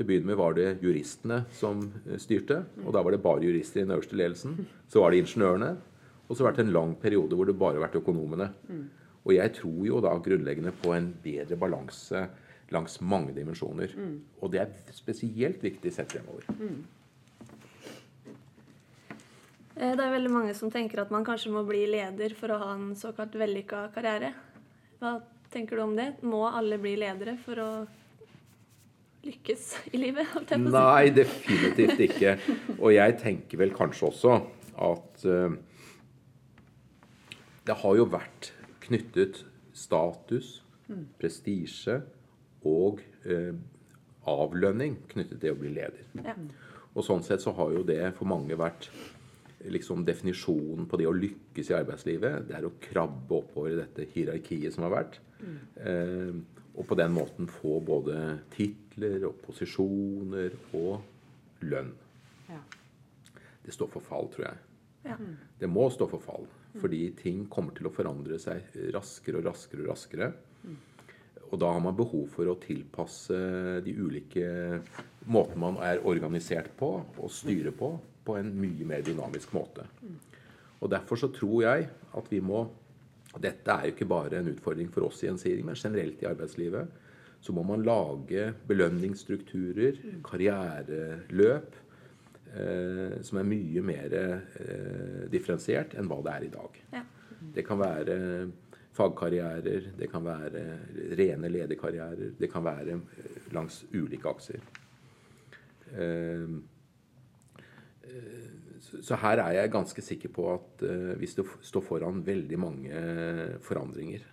Til 0.00 0.06
å 0.06 0.08
begynne 0.08 0.30
med 0.30 0.38
var 0.40 0.54
det 0.56 0.68
juristene 0.80 1.42
som 1.52 1.82
eh, 2.08 2.16
styrte, 2.16 2.62
og 2.86 2.94
da 2.96 3.02
var 3.04 3.12
det 3.12 3.18
bare 3.20 3.44
jurister 3.44 3.82
i 3.82 3.84
den 3.84 3.92
øverste 3.92 4.16
ledelsen. 4.16 4.54
Så 4.88 5.02
var 5.02 5.12
det 5.12 5.18
ingeniørene, 5.20 5.74
og 6.24 6.30
så 6.32 6.46
har 6.46 6.54
det 6.54 6.54
vært 6.54 6.62
en 6.64 6.72
lang 6.72 6.94
periode 7.02 7.36
hvor 7.36 7.44
det 7.50 7.58
bare 7.60 7.76
har 7.76 7.84
vært 7.84 7.98
økonomene. 8.00 8.46
Og 9.26 9.34
jeg 9.36 9.52
tror 9.58 9.82
jo 9.84 10.00
da 10.00 10.14
grunnleggende 10.24 10.72
på 10.80 10.94
en 10.96 11.10
bedre 11.20 11.58
balanse 11.60 12.22
langs 12.72 12.96
mange 13.04 13.34
dimensjoner. 13.36 13.92
Og 14.40 14.54
det 14.54 14.62
er 14.62 14.96
spesielt 14.96 15.60
viktig 15.68 15.92
sett 15.92 16.16
fremover. 16.16 16.48
Eh, 19.76 19.92
Det 19.92 20.00
er 20.00 20.16
veldig 20.16 20.32
mange 20.32 20.56
som 20.56 20.72
tenker 20.72 21.04
at 21.04 21.12
man 21.12 21.28
kanskje 21.28 21.52
må 21.52 21.66
bli 21.68 21.84
leder 21.92 22.32
for 22.40 22.56
å 22.56 22.60
ha 22.64 22.72
en 22.78 22.94
såkalt 22.96 23.36
vellykka 23.36 23.90
karriere. 23.92 24.32
Hva 24.96 25.18
tenker 25.52 25.76
du 25.76 25.82
om 25.90 25.96
det? 26.00 26.14
Må 26.24 26.46
alle 26.48 26.80
bli 26.80 26.96
ledere 26.96 27.36
for 27.44 27.60
å 27.60 27.70
lykkes 29.26 29.66
i 29.92 30.00
livet? 30.00 30.30
Nei, 30.60 31.10
definitivt 31.14 32.00
ikke. 32.06 32.36
Og 32.78 32.94
jeg 32.94 33.18
tenker 33.20 33.60
vel 33.60 33.74
kanskje 33.76 34.08
også 34.08 34.38
at 34.80 35.26
uh, 35.28 35.58
det 37.68 37.76
har 37.82 37.98
jo 37.98 38.08
vært 38.10 38.52
knyttet 38.86 39.44
status, 39.76 40.58
prestisje 41.20 42.00
og 42.66 42.98
uh, 43.28 43.54
avlønning 44.30 44.98
knyttet 45.12 45.40
til 45.42 45.54
å 45.54 45.60
bli 45.60 45.72
leder. 45.76 46.04
Ja. 46.18 46.34
Og 46.90 47.06
sånn 47.06 47.22
sett 47.22 47.44
så 47.44 47.54
har 47.54 47.70
jo 47.76 47.84
det 47.86 48.02
for 48.16 48.28
mange 48.28 48.56
vært 48.58 48.90
liksom 49.70 50.04
definisjonen 50.08 50.86
på 50.88 50.98
det 50.98 51.06
å 51.08 51.14
lykkes 51.14 51.70
i 51.70 51.76
arbeidslivet. 51.76 52.48
Det 52.48 52.56
er 52.56 52.66
å 52.66 52.74
krabbe 52.82 53.42
oppover 53.42 53.74
i 53.74 53.78
dette 53.78 54.08
hierarkiet 54.14 54.74
som 54.74 54.86
har 54.86 54.94
vært. 54.94 55.20
Eh, 55.40 56.32
og 56.76 56.86
på 56.86 56.96
den 56.98 57.12
måten 57.14 57.48
få 57.50 57.78
både 57.84 58.16
titler 58.54 59.24
og 59.28 59.40
posisjoner 59.44 60.54
og 60.78 61.64
lønn. 61.66 61.92
Ja. 62.48 62.60
Det 63.64 63.74
står 63.74 63.90
for 63.92 64.06
fall, 64.06 64.30
tror 64.32 64.46
jeg. 64.46 64.60
Ja. 65.10 65.16
Det 65.60 65.68
må 65.70 65.88
stå 65.92 66.08
for 66.10 66.22
fall. 66.22 66.46
Fordi 66.78 67.00
ting 67.18 67.44
kommer 67.50 67.74
til 67.74 67.88
å 67.88 67.94
forandre 67.94 68.38
seg 68.38 68.70
raskere 68.94 69.40
og 69.40 69.48
raskere 69.50 69.84
og 69.84 69.90
raskere. 69.90 70.30
Og 71.50 71.58
da 71.58 71.72
har 71.74 71.82
man 71.82 71.96
behov 71.98 72.28
for 72.30 72.46
å 72.46 72.58
tilpasse 72.62 73.36
de 73.82 73.94
ulike 73.98 74.46
måtene 75.26 75.62
man 75.64 75.80
er 75.82 76.02
organisert 76.06 76.70
på 76.78 76.92
og 77.02 77.32
styrer 77.34 77.74
på, 77.74 77.90
på 78.22 78.36
en 78.38 78.52
mye 78.54 78.86
mer 78.86 79.02
dynamisk 79.06 79.56
måte. 79.56 79.86
Og 80.80 80.92
Derfor 80.92 81.18
så 81.18 81.28
tror 81.34 81.64
jeg 81.66 81.88
at 81.90 82.30
vi 82.30 82.38
må 82.40 82.62
Dette 83.38 83.70
er 83.70 83.86
jo 83.86 83.94
ikke 83.94 84.08
bare 84.10 84.40
en 84.40 84.50
utfordring 84.50 84.90
for 84.90 85.06
oss 85.06 85.22
i 85.22 85.28
Gjensidig, 85.28 85.62
men 85.66 85.78
generelt 85.78 86.22
i 86.22 86.28
arbeidslivet. 86.30 86.90
Så 87.40 87.54
må 87.56 87.62
man 87.64 87.84
lage 87.86 88.50
belønningsstrukturer, 88.68 90.00
karriereløp, 90.26 91.78
eh, 92.50 93.20
som 93.24 93.38
er 93.40 93.48
mye 93.48 93.84
mer 93.86 94.16
eh, 94.18 95.22
differensiert 95.32 95.94
enn 95.94 96.10
hva 96.10 96.20
det 96.26 96.34
er 96.34 96.48
i 96.48 96.52
dag. 96.56 96.82
Ja. 96.98 97.04
Det 97.54 97.64
kan 97.64 97.80
være 97.80 98.18
fagkarrierer, 98.96 99.92
det 99.98 100.10
kan 100.10 100.24
være 100.26 100.64
rene 101.18 101.48
lederkarrierer, 101.48 102.34
det 102.38 102.50
kan 102.52 102.64
være 102.66 102.98
eh, 102.98 103.52
langs 103.54 103.84
ulike 103.94 104.28
akser. 104.28 104.60
Eh, 105.94 106.56
eh, 108.04 108.50
Så 108.80 109.18
her 109.20 109.42
er 109.42 109.56
jeg 109.58 109.72
ganske 109.72 110.02
sikker 110.02 110.32
på 110.32 110.46
at 110.54 110.84
eh, 110.86 111.12
vi 111.20 111.28
står 111.28 111.84
foran 111.84 112.22
veldig 112.26 112.58
mange 112.58 113.02
forandringer. 113.66 114.24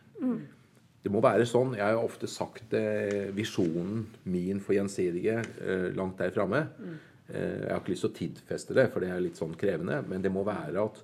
Det 1.08 1.12
må 1.14 1.22
være 1.24 1.46
sånn. 1.48 1.76
Jeg 1.78 1.96
har 1.96 2.04
ofte 2.04 2.28
sagt 2.28 2.74
eh, 2.76 3.30
visjonen 3.36 4.02
min 4.28 4.58
for 4.64 4.76
Gjensidige 4.76 5.38
eh, 5.64 5.86
langt 5.96 6.20
der 6.20 6.34
framme. 6.36 6.66
Eh, 7.30 7.62
jeg 7.64 7.70
har 7.72 7.80
ikke 7.80 7.94
lyst 7.94 8.04
til 8.04 8.12
å 8.12 8.18
tidfeste 8.18 8.76
det, 8.76 8.90
for 8.92 9.04
det 9.04 9.14
er 9.14 9.24
litt 9.24 9.40
sånn 9.40 9.56
krevende. 9.60 10.02
Men 10.10 10.26
det 10.26 10.34
må 10.34 10.44
være 10.48 10.84
at 10.84 11.00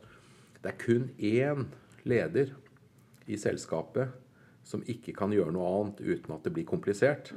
det 0.63 0.73
er 0.73 0.81
kun 0.81 1.07
én 1.23 1.67
leder 2.09 2.51
i 3.31 3.39
selskapet 3.39 4.19
som 4.67 4.83
ikke 4.91 5.15
kan 5.15 5.31
gjøre 5.35 5.55
noe 5.55 5.69
annet 5.69 6.01
uten 6.03 6.35
at 6.35 6.43
det 6.43 6.51
blir 6.55 6.67
komplisert. 6.67 7.31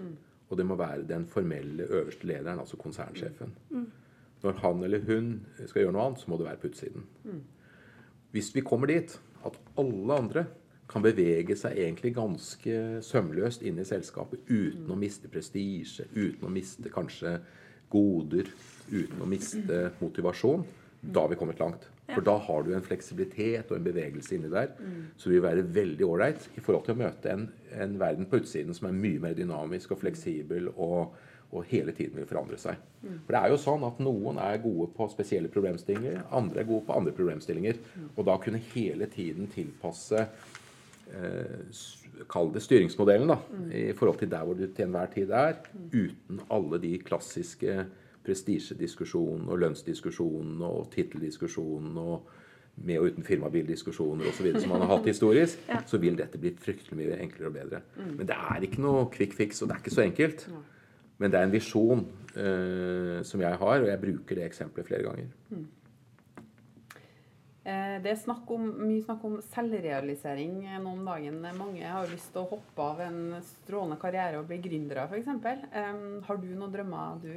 Og 0.47 0.59
det 0.59 0.67
må 0.67 0.79
være 0.79 1.07
den 1.07 1.27
formelle 1.31 1.87
øverste 1.87 2.27
lederen, 2.27 2.61
altså 2.63 2.79
konsernsjefen. 2.79 3.55
Når 4.47 4.61
han 4.63 4.85
eller 4.87 5.03
hun 5.09 5.33
skal 5.65 5.83
gjøre 5.83 5.97
noe 5.97 6.07
annet, 6.07 6.23
så 6.23 6.31
må 6.31 6.39
det 6.39 6.47
være 6.47 6.63
på 6.63 6.71
utsiden. 6.71 7.07
Hvis 8.35 8.53
vi 8.55 8.65
kommer 8.67 8.91
dit 8.91 9.17
at 9.47 9.59
alle 9.81 10.21
andre 10.23 10.47
kan 10.91 11.03
bevege 11.03 11.57
seg 11.59 11.79
egentlig 11.83 12.13
ganske 12.15 13.03
sømløst 13.03 13.65
inn 13.67 13.81
i 13.83 13.87
selskapet 13.87 14.47
uten 14.47 14.91
å 14.93 14.99
miste 14.99 15.31
prestisje, 15.31 16.07
uten 16.15 16.47
å 16.47 16.53
miste 16.53 16.93
kanskje 16.95 17.41
goder, 17.91 18.51
uten 18.93 19.23
å 19.23 19.29
miste 19.31 19.81
motivasjon, 19.99 20.65
da 21.03 21.25
har 21.25 21.33
vi 21.33 21.39
kommet 21.39 21.61
langt. 21.63 21.89
For 22.07 22.23
da 22.23 22.37
har 22.39 22.63
du 22.63 22.71
en 22.75 22.85
fleksibilitet 22.87 23.71
og 23.71 23.81
en 23.81 23.87
bevegelse 23.87 24.37
inni 24.37 24.51
der 24.53 24.71
som 25.19 25.33
vil 25.33 25.43
være 25.43 25.65
veldig 25.75 26.07
ålreit 26.07 26.45
i 26.55 26.63
forhold 26.63 26.87
til 26.87 26.95
å 26.95 27.01
møte 27.01 27.33
en, 27.33 27.49
en 27.75 27.97
verden 27.99 28.29
på 28.31 28.39
utsiden 28.43 28.77
som 28.77 28.87
er 28.87 29.01
mye 29.01 29.23
mer 29.23 29.35
dynamisk 29.39 29.95
og 29.95 30.05
fleksibel 30.05 30.71
og, 30.71 31.17
og 31.53 31.67
hele 31.71 31.93
tiden 31.95 32.19
vil 32.19 32.29
forandre 32.29 32.59
seg. 32.61 32.81
For 33.25 33.35
det 33.35 33.41
er 33.41 33.53
jo 33.53 33.59
sånn 33.61 33.85
at 33.87 34.01
noen 34.03 34.41
er 34.43 34.63
gode 34.63 34.89
på 34.97 35.07
spesielle 35.13 35.51
problemstillinger, 35.53 36.25
andre 36.35 36.63
er 36.63 36.69
gode 36.69 36.87
på 36.89 36.97
andre 36.97 37.15
problemstillinger. 37.15 37.79
Og 38.17 38.25
da 38.27 38.35
kunne 38.43 38.63
hele 38.73 39.07
tiden 39.13 39.51
tilpasse 39.53 40.27
eh, 40.27 41.85
Kall 42.33 42.49
det 42.49 42.63
styringsmodellen, 42.65 43.29
da, 43.29 43.35
i 43.77 43.91
forhold 43.93 44.17
til 44.23 44.31
der 44.33 44.47
hvor 44.49 44.57
du 44.57 44.63
til 44.65 44.87
enhver 44.87 45.11
tid 45.13 45.35
er, 45.37 45.59
uten 45.93 46.39
alle 46.49 46.79
de 46.81 46.95
klassiske 47.05 47.75
prestisjediskusjonene 48.25 49.53
og 49.53 49.61
lønnsdiskusjonene 49.61 50.71
og 50.79 50.89
titteldiskusjonene 50.95 52.07
og 52.15 52.31
med 52.77 53.01
og 53.01 53.11
uten 53.11 53.25
firmabildiskusjoner 53.25 54.29
osv. 54.29 54.49
som 54.61 54.73
man 54.73 54.83
har 54.85 54.95
hatt 54.95 55.09
historisk, 55.09 55.61
så 55.91 56.01
vil 56.01 56.17
dette 56.19 56.41
bli 56.41 56.53
fryktelig 56.61 56.99
mye 56.99 57.21
enklere 57.21 57.51
og 57.51 57.55
bedre. 57.57 57.83
Men 58.17 58.29
det 58.29 58.37
er 58.37 58.67
ikke 58.67 58.83
noe 58.85 59.07
quick 59.13 59.37
fix, 59.37 59.63
og 59.63 59.71
det 59.71 59.77
er 59.77 59.85
ikke 59.85 59.97
så 59.97 60.05
enkelt. 60.05 60.49
Men 61.17 61.33
det 61.33 61.41
er 61.41 61.49
en 61.49 61.55
visjon 61.55 62.05
eh, 62.37 63.19
som 63.25 63.41
jeg 63.41 63.61
har, 63.63 63.81
og 63.81 63.89
jeg 63.89 64.03
bruker 64.03 64.39
det 64.39 64.47
eksempelet 64.51 64.89
flere 64.91 65.07
ganger. 65.07 65.33
Mm. 65.51 65.67
Det 67.67 68.13
er 68.13 68.19
snakk 68.21 68.51
om, 68.55 68.67
mye 68.87 69.03
snakk 69.03 69.25
om 69.27 69.41
selvrealisering 69.51 70.61
eh, 70.69 70.79
nå 70.79 70.93
om 70.95 71.09
dagen. 71.09 71.41
Mange 71.59 71.83
har 71.83 72.07
lyst 72.13 72.31
til 72.31 72.45
å 72.45 72.51
hoppe 72.53 72.85
av 72.85 73.01
en 73.03 73.41
strålende 73.43 73.99
karriere 73.99 74.39
og 74.39 74.47
bli 74.47 74.61
gründere, 74.63 75.09
f.eks. 75.11 75.33
Um, 75.75 76.05
har 76.29 76.39
du 76.39 76.47
noen 76.53 76.75
drømmer 76.75 77.19
du 77.25 77.33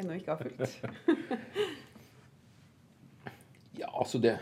ennå 0.00 0.16
ikke 0.16 0.32
har 0.32 0.40
fulgt? 0.40 0.78
Ja, 3.74 3.88
altså 3.90 4.20
det 4.22 4.36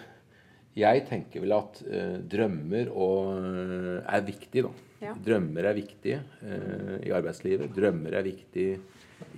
Jeg 0.77 1.07
tenker 1.09 1.41
vel 1.41 1.53
at 1.57 1.83
eh, 1.85 2.19
drømmer 2.33 2.89
og, 2.93 3.33
eh, 3.45 3.99
er 4.09 4.23
viktig, 4.25 4.63
da. 4.65 4.71
Ja. 5.03 5.17
Drømmer 5.19 5.67
er 5.67 5.75
viktig 5.77 6.15
eh, 6.15 6.97
i 7.03 7.13
arbeidslivet. 7.15 7.73
Drømmer 7.75 8.15
er 8.21 8.27
viktig 8.27 8.67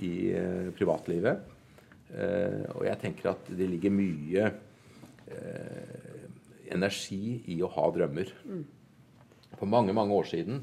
i 0.05 0.13
eh, 0.37 0.69
privatlivet. 0.77 1.41
Eh, 2.13 2.65
og 2.75 2.85
jeg 2.85 3.01
tenker 3.01 3.33
at 3.33 3.49
det 3.49 3.69
ligger 3.71 3.95
mye 3.95 4.51
eh, 5.33 6.29
energi 6.75 7.41
i 7.55 7.59
å 7.65 7.71
ha 7.73 7.89
drømmer. 7.95 8.33
For 9.55 9.71
mange, 9.71 9.95
mange 9.97 10.17
år 10.17 10.29
siden 10.29 10.61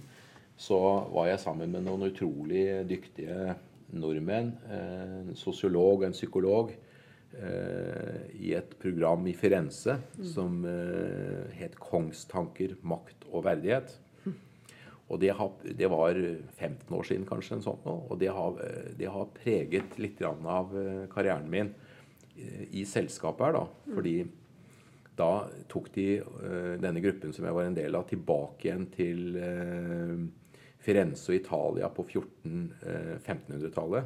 så 0.62 0.78
var 1.10 1.32
jeg 1.32 1.42
sammen 1.42 1.74
med 1.74 1.88
noen 1.88 2.12
utrolig 2.12 2.66
dyktige 2.90 3.56
nordmenn, 3.98 4.54
eh, 4.70 5.18
en 5.32 5.36
sosiolog 5.40 6.04
og 6.04 6.08
en 6.12 6.16
psykolog, 6.16 6.72
eh, 7.34 8.22
i 8.38 8.54
et 8.54 8.78
program 8.80 9.26
i 9.28 9.34
Firenze 9.34 9.98
som 10.22 10.64
eh, 10.66 11.50
het 11.58 11.76
'Kongstanker, 11.80 12.78
makt 12.84 13.26
og 13.32 13.46
verdighet'. 13.46 13.98
Og 15.12 15.20
det, 15.20 15.34
har, 15.36 15.52
det 15.64 15.88
var 15.92 16.16
15 16.16 16.96
år 16.96 17.04
siden, 17.04 17.26
kanskje, 17.28 17.58
en 17.58 17.66
sånn, 17.66 17.82
og 17.84 18.20
det 18.22 18.30
har, 18.32 18.60
eh, 18.64 18.92
det 18.96 19.10
har 19.12 19.34
preget 19.36 19.98
litt 20.00 20.22
av 20.24 20.72
eh, 20.80 21.02
karrieren 21.12 21.50
min 21.52 21.74
eh, 22.38 22.64
i 22.80 22.86
selskapet 22.88 23.50
her, 23.50 23.58
da. 23.60 23.66
Fordi 23.92 24.16
da 25.20 25.32
tok 25.70 25.90
de 25.94 26.06
denne 26.82 27.02
gruppen 27.04 27.34
som 27.36 27.46
jeg 27.46 27.54
var 27.54 27.66
en 27.68 27.76
del 27.76 27.96
av, 28.00 28.06
tilbake 28.10 28.64
igjen 28.66 28.86
til 28.96 29.36
Firenze 30.82 31.30
og 31.30 31.36
Italia 31.36 31.90
på 31.94 32.06
1400-1500-tallet. 32.08 34.04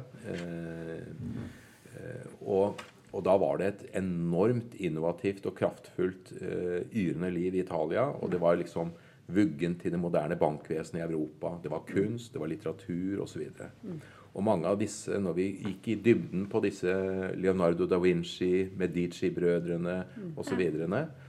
og, 2.42 2.82
og 3.14 3.20
da 3.24 3.34
var 3.40 3.62
det 3.62 3.66
et 3.70 3.86
enormt 4.02 4.74
innovativt 4.82 5.46
og 5.48 5.56
kraftfullt 5.62 6.34
yrende 6.42 7.30
liv 7.32 7.54
i 7.54 7.62
Italia. 7.62 8.10
Og 8.18 8.34
det 8.34 8.42
var 8.42 8.58
liksom 8.60 8.92
vuggen 9.26 9.74
til 9.80 9.94
det 9.94 10.00
moderne 10.00 10.38
bankvesenet 10.38 11.00
i 11.00 11.06
Europa. 11.06 11.56
Det 11.62 11.70
var 11.70 11.86
kunst, 11.88 12.32
det 12.32 12.40
var 12.40 12.50
litteratur 12.50 13.22
osv. 13.24 13.42
Mm. 13.82 14.00
Og 14.36 14.44
mange 14.44 14.68
av 14.68 14.76
disse, 14.78 15.16
når 15.18 15.36
vi 15.38 15.46
gikk 15.64 15.88
i 15.88 16.00
dybden 16.04 16.44
på 16.52 16.60
disse 16.64 16.92
Leonardo 17.40 17.86
da 17.88 17.98
Vinci, 18.02 18.66
Medici-brødrene 18.76 19.96
osv., 20.36 20.60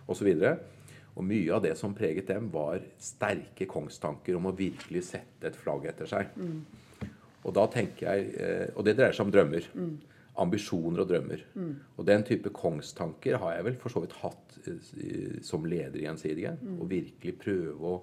osv. 0.07 0.33
Og 1.17 1.25
mye 1.25 1.53
av 1.55 1.63
det 1.63 1.73
som 1.79 1.95
preget 1.97 2.27
dem, 2.29 2.51
var 2.53 2.83
sterke 3.01 3.65
kongstanker 3.69 4.37
om 4.37 4.51
å 4.51 4.57
virkelig 4.57 5.07
sette 5.07 5.49
et 5.49 5.57
flagg 5.57 5.87
etter 5.89 6.09
seg. 6.09 6.35
Mm. 6.35 7.07
Og 7.47 7.55
da 7.55 7.63
tenker 7.71 8.11
jeg, 8.11 8.27
eh, 8.43 8.67
og 8.75 8.85
det 8.85 8.97
dreier 8.99 9.15
seg 9.15 9.25
om 9.25 9.33
drømmer. 9.33 9.71
Mm. 10.37 10.43
Ambisjoner 10.45 11.03
og 11.03 11.09
drømmer. 11.09 11.43
Mm. 11.57 11.73
Og 11.97 12.07
den 12.07 12.23
type 12.27 12.53
kongstanker 12.53 13.39
har 13.41 13.57
jeg 13.57 13.67
vel 13.67 13.79
for 13.81 13.93
så 13.93 14.03
vidt 14.03 14.15
hatt 14.21 14.57
eh, 14.67 15.41
som 15.45 15.65
leder 15.65 15.99
i 15.99 16.05
Gjensidige. 16.05 16.55
Å 16.77 16.89
virkelig 16.89 17.37
prøve 17.41 17.93
å 17.93 17.99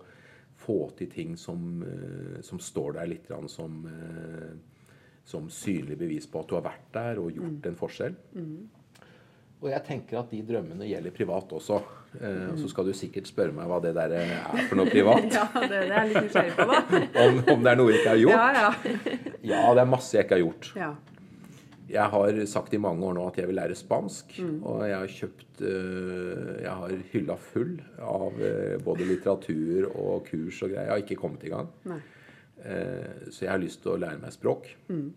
få 0.64 0.78
til 0.98 1.10
ting 1.12 1.34
som, 1.38 1.82
eh, 1.86 2.40
som 2.42 2.58
står 2.62 2.98
der 2.98 3.10
litt 3.10 3.30
som, 3.52 3.82
som 5.24 5.50
synlig 5.50 5.98
bevis 5.98 6.26
på 6.30 6.42
at 6.42 6.50
du 6.50 6.56
har 6.58 6.66
vært 6.66 6.88
der 6.94 7.22
og 7.22 7.34
gjort 7.34 7.70
en 7.70 7.78
forskjell. 7.78 8.18
Og 9.64 9.70
jeg 9.72 9.80
tenker 9.86 10.18
at 10.20 10.28
de 10.28 10.42
drømmene 10.44 10.84
gjelder 10.84 11.14
privat 11.14 11.52
også. 11.56 11.78
Eh, 12.20 12.50
så 12.60 12.68
skal 12.68 12.90
du 12.90 12.92
sikkert 12.96 13.30
spørre 13.30 13.54
meg 13.56 13.70
hva 13.70 13.80
det 13.82 13.94
der 13.96 14.12
er 14.18 14.66
for 14.68 14.76
noe 14.76 14.90
privat. 14.92 15.24
ja, 15.38 15.46
det, 15.56 15.80
det 15.88 15.96
er 15.96 16.10
litt 16.10 16.26
nysgjerrig 16.26 16.52
på, 16.58 16.66
da. 16.68 16.82
om, 17.24 17.40
om, 17.54 17.64
det 17.64 17.72
er 17.72 17.80
noe 17.80 17.94
jeg 17.94 18.02
ikke 18.02 18.12
har 18.12 18.20
gjort? 18.20 18.36
Ja, 18.36 18.50
ja. 18.60 19.32
ja, 19.54 19.62
det 19.72 19.84
er 19.86 19.90
masse 19.94 20.18
jeg 20.18 20.26
ikke 20.26 20.36
har 20.36 20.44
gjort. 20.44 20.70
Ja. 20.78 20.90
Jeg 21.90 22.08
har 22.14 22.38
sagt 22.48 22.72
i 22.74 22.80
mange 22.80 23.04
år 23.04 23.16
nå 23.18 23.26
at 23.28 23.38
jeg 23.38 23.48
vil 23.50 23.58
lære 23.58 23.76
spansk. 23.76 24.38
Mm. 24.40 24.56
Og 24.64 24.84
jeg 24.88 24.96
har 24.96 25.12
kjøpt 25.18 25.60
uh, 25.64 26.54
Jeg 26.62 26.78
har 26.80 26.96
hylla 27.12 27.36
full 27.50 27.76
av 28.00 28.40
uh, 28.40 28.76
både 28.84 29.08
litteratur 29.08 29.90
og 29.90 30.24
kurs 30.30 30.62
og 30.64 30.72
greier. 30.72 30.88
Jeg 30.88 30.94
har 30.94 31.04
ikke 31.04 31.20
kommet 31.20 31.44
i 31.44 31.52
gang. 31.54 31.70
Nei. 31.90 32.02
så 33.28 33.44
jeg 33.44 33.50
har 33.50 33.60
lyst 33.60 33.82
til 33.82 33.92
å 33.92 34.00
lære 34.00 34.22
meg 34.22 34.32
språk. 34.32 34.70
Mm. 34.88 35.08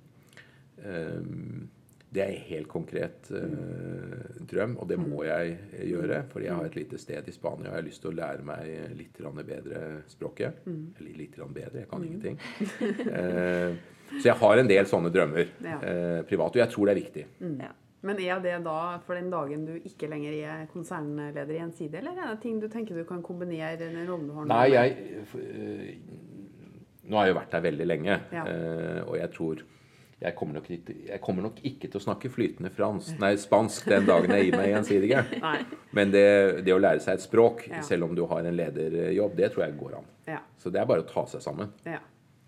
Det 2.11 2.23
er 2.23 2.31
en 2.33 2.47
helt 2.49 2.67
konkret 2.67 3.29
uh, 3.31 4.41
drøm, 4.49 4.73
og 4.81 4.89
det 4.89 4.97
må 4.99 5.21
jeg 5.23 5.55
gjøre. 5.93 6.23
Fordi 6.31 6.49
jeg 6.49 6.57
har 6.59 6.67
et 6.67 6.79
lite 6.81 6.99
sted 6.99 7.29
i 7.29 7.35
Spania 7.35 7.69
og 7.69 7.69
jeg 7.69 7.77
har 7.77 7.87
lyst 7.87 8.03
til 8.03 8.11
å 8.11 8.17
lære 8.17 8.47
meg 8.47 8.97
litt 8.99 9.21
bedre 9.47 9.83
språket. 10.11 10.65
Mm. 10.65 10.81
Eller 10.97 11.21
litt 11.21 11.37
bedre, 11.39 11.85
jeg 11.85 11.91
kan 11.93 12.03
mm. 12.03 12.09
ingenting. 12.09 12.41
Uh, 13.07 13.77
så 14.15 14.23
jeg 14.29 14.37
har 14.39 14.61
en 14.61 14.69
del 14.69 14.87
sånne 14.89 15.11
drømmer 15.13 15.51
ja. 15.65 15.77
eh, 15.81 16.21
privat, 16.29 16.55
og 16.55 16.63
jeg 16.63 16.73
tror 16.73 16.89
det 16.89 16.95
er 16.95 17.01
viktig. 17.01 17.27
Mm. 17.43 17.59
Ja. 17.65 17.73
Men 18.07 18.19
er 18.21 18.41
det 18.43 18.57
da 18.63 18.79
for 19.03 19.17
den 19.17 19.31
dagen 19.33 19.63
du 19.67 19.73
ikke 19.75 20.09
lenger 20.09 20.35
er 20.35 20.67
konsernleder 20.71 21.55
i 21.55 21.61
Gjensidige, 21.61 22.03
eller 22.03 22.19
er 22.19 22.35
det 22.35 22.41
ting 22.43 22.59
du 22.61 22.67
tenker 22.71 22.95
du 22.95 23.07
kan 23.09 23.23
kombinere 23.25 23.75
den 23.81 23.97
rollen 24.07 24.29
du 24.29 24.35
har 24.37 24.45
nå? 24.45 24.51
Nei, 24.53 24.67
jeg, 24.75 25.97
nå 27.07 27.17
har 27.17 27.27
jeg 27.27 27.33
jo 27.33 27.39
vært 27.39 27.57
der 27.57 27.65
veldig 27.65 27.87
lenge, 27.89 28.19
ja. 28.35 28.45
og 29.07 29.17
jeg 29.17 29.33
tror 29.33 29.65
jeg 30.17 30.33
kommer, 30.33 30.57
nok, 30.57 30.69
jeg 30.89 31.19
kommer, 31.21 31.45
nok, 31.45 31.59
ikke 31.61 31.89
til 31.91 31.99
å 31.99 32.01
snakke 32.01 32.29
flytende 32.33 32.71
fransk, 32.73 33.19
nei, 33.21 33.35
spansk 33.37 33.85
den 33.91 34.07
dagen 34.07 34.31
jeg 34.33 34.47
gir 34.47 34.55
meg 34.57 34.71
gjensidige. 34.71 35.19
Men 35.97 36.13
det, 36.13 36.23
det, 36.65 36.73
å 36.73 36.79
lære 36.81 37.03
seg 37.05 37.19
et 37.19 37.25
språk, 37.25 37.67
ja. 37.69 37.83
selv 37.85 38.07
om 38.07 38.15
du 38.17 38.23
har 38.31 38.41
en 38.41 38.57
lederjobb, 38.57 39.35
det 39.37 39.51
tror 39.53 39.67
jeg 39.67 39.75
går 39.77 39.99
an. 39.99 40.07
Ja. 40.25 40.39
Så 40.57 40.73
det 40.73 40.81
er 40.81 40.89
bare 40.89 41.05
å 41.05 41.09
ta 41.09 41.27
seg 41.29 41.45
sammen. 41.45 41.69
Ja. 41.85 42.01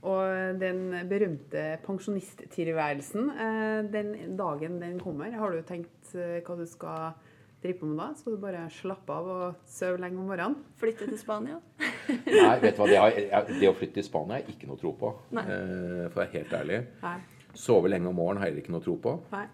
Og 0.07 0.59
den 0.61 0.93
berømte 1.09 1.63
pensjonisttilværelsen, 1.83 3.31
eh, 3.35 3.79
den 3.91 4.37
dagen 4.39 4.79
den 4.81 4.99
kommer, 4.99 5.31
har 5.35 5.51
du 5.51 5.61
tenkt 5.67 6.13
eh, 6.15 6.39
hva 6.45 6.55
du 6.55 6.63
skal 6.69 7.17
drive 7.59 7.81
på 7.81 7.89
med 7.89 7.99
da? 7.99 8.13
Skal 8.15 8.37
du 8.37 8.39
bare 8.39 8.61
slappe 8.71 9.11
av 9.11 9.27
og 9.33 9.65
sove 9.67 9.99
lenge 9.99 10.21
om 10.21 10.29
morgenen? 10.31 10.55
Flytte 10.79 11.09
til 11.09 11.19
Spania? 11.19 11.59
Nei, 12.07 12.55
vet 12.63 12.77
du 12.77 12.79
hva, 12.79 12.87
det, 12.87 13.01
har, 13.01 13.49
det, 13.49 13.67
å 13.67 13.75
flytte 13.75 13.99
til 13.99 14.07
Spania 14.07 14.37
har 14.37 14.45
jeg 14.45 14.55
ikke 14.55 14.69
noe 14.69 14.79
tro 14.79 14.93
på. 15.01 15.11
Nei. 15.35 15.43
Eh, 15.43 16.05
for 16.05 16.15
å 16.15 16.23
være 16.23 16.33
helt 16.37 16.55
ærlig. 16.61 16.79
Nei. 17.03 17.17
Sove 17.59 17.91
lenge 17.91 18.07
om 18.07 18.15
morgenen 18.15 18.45
har 18.45 18.53
jeg 18.53 18.63
ikke 18.63 18.75
noe 18.77 18.85
tro 18.85 18.95
på. 19.03 19.17
Nei. 19.33 19.47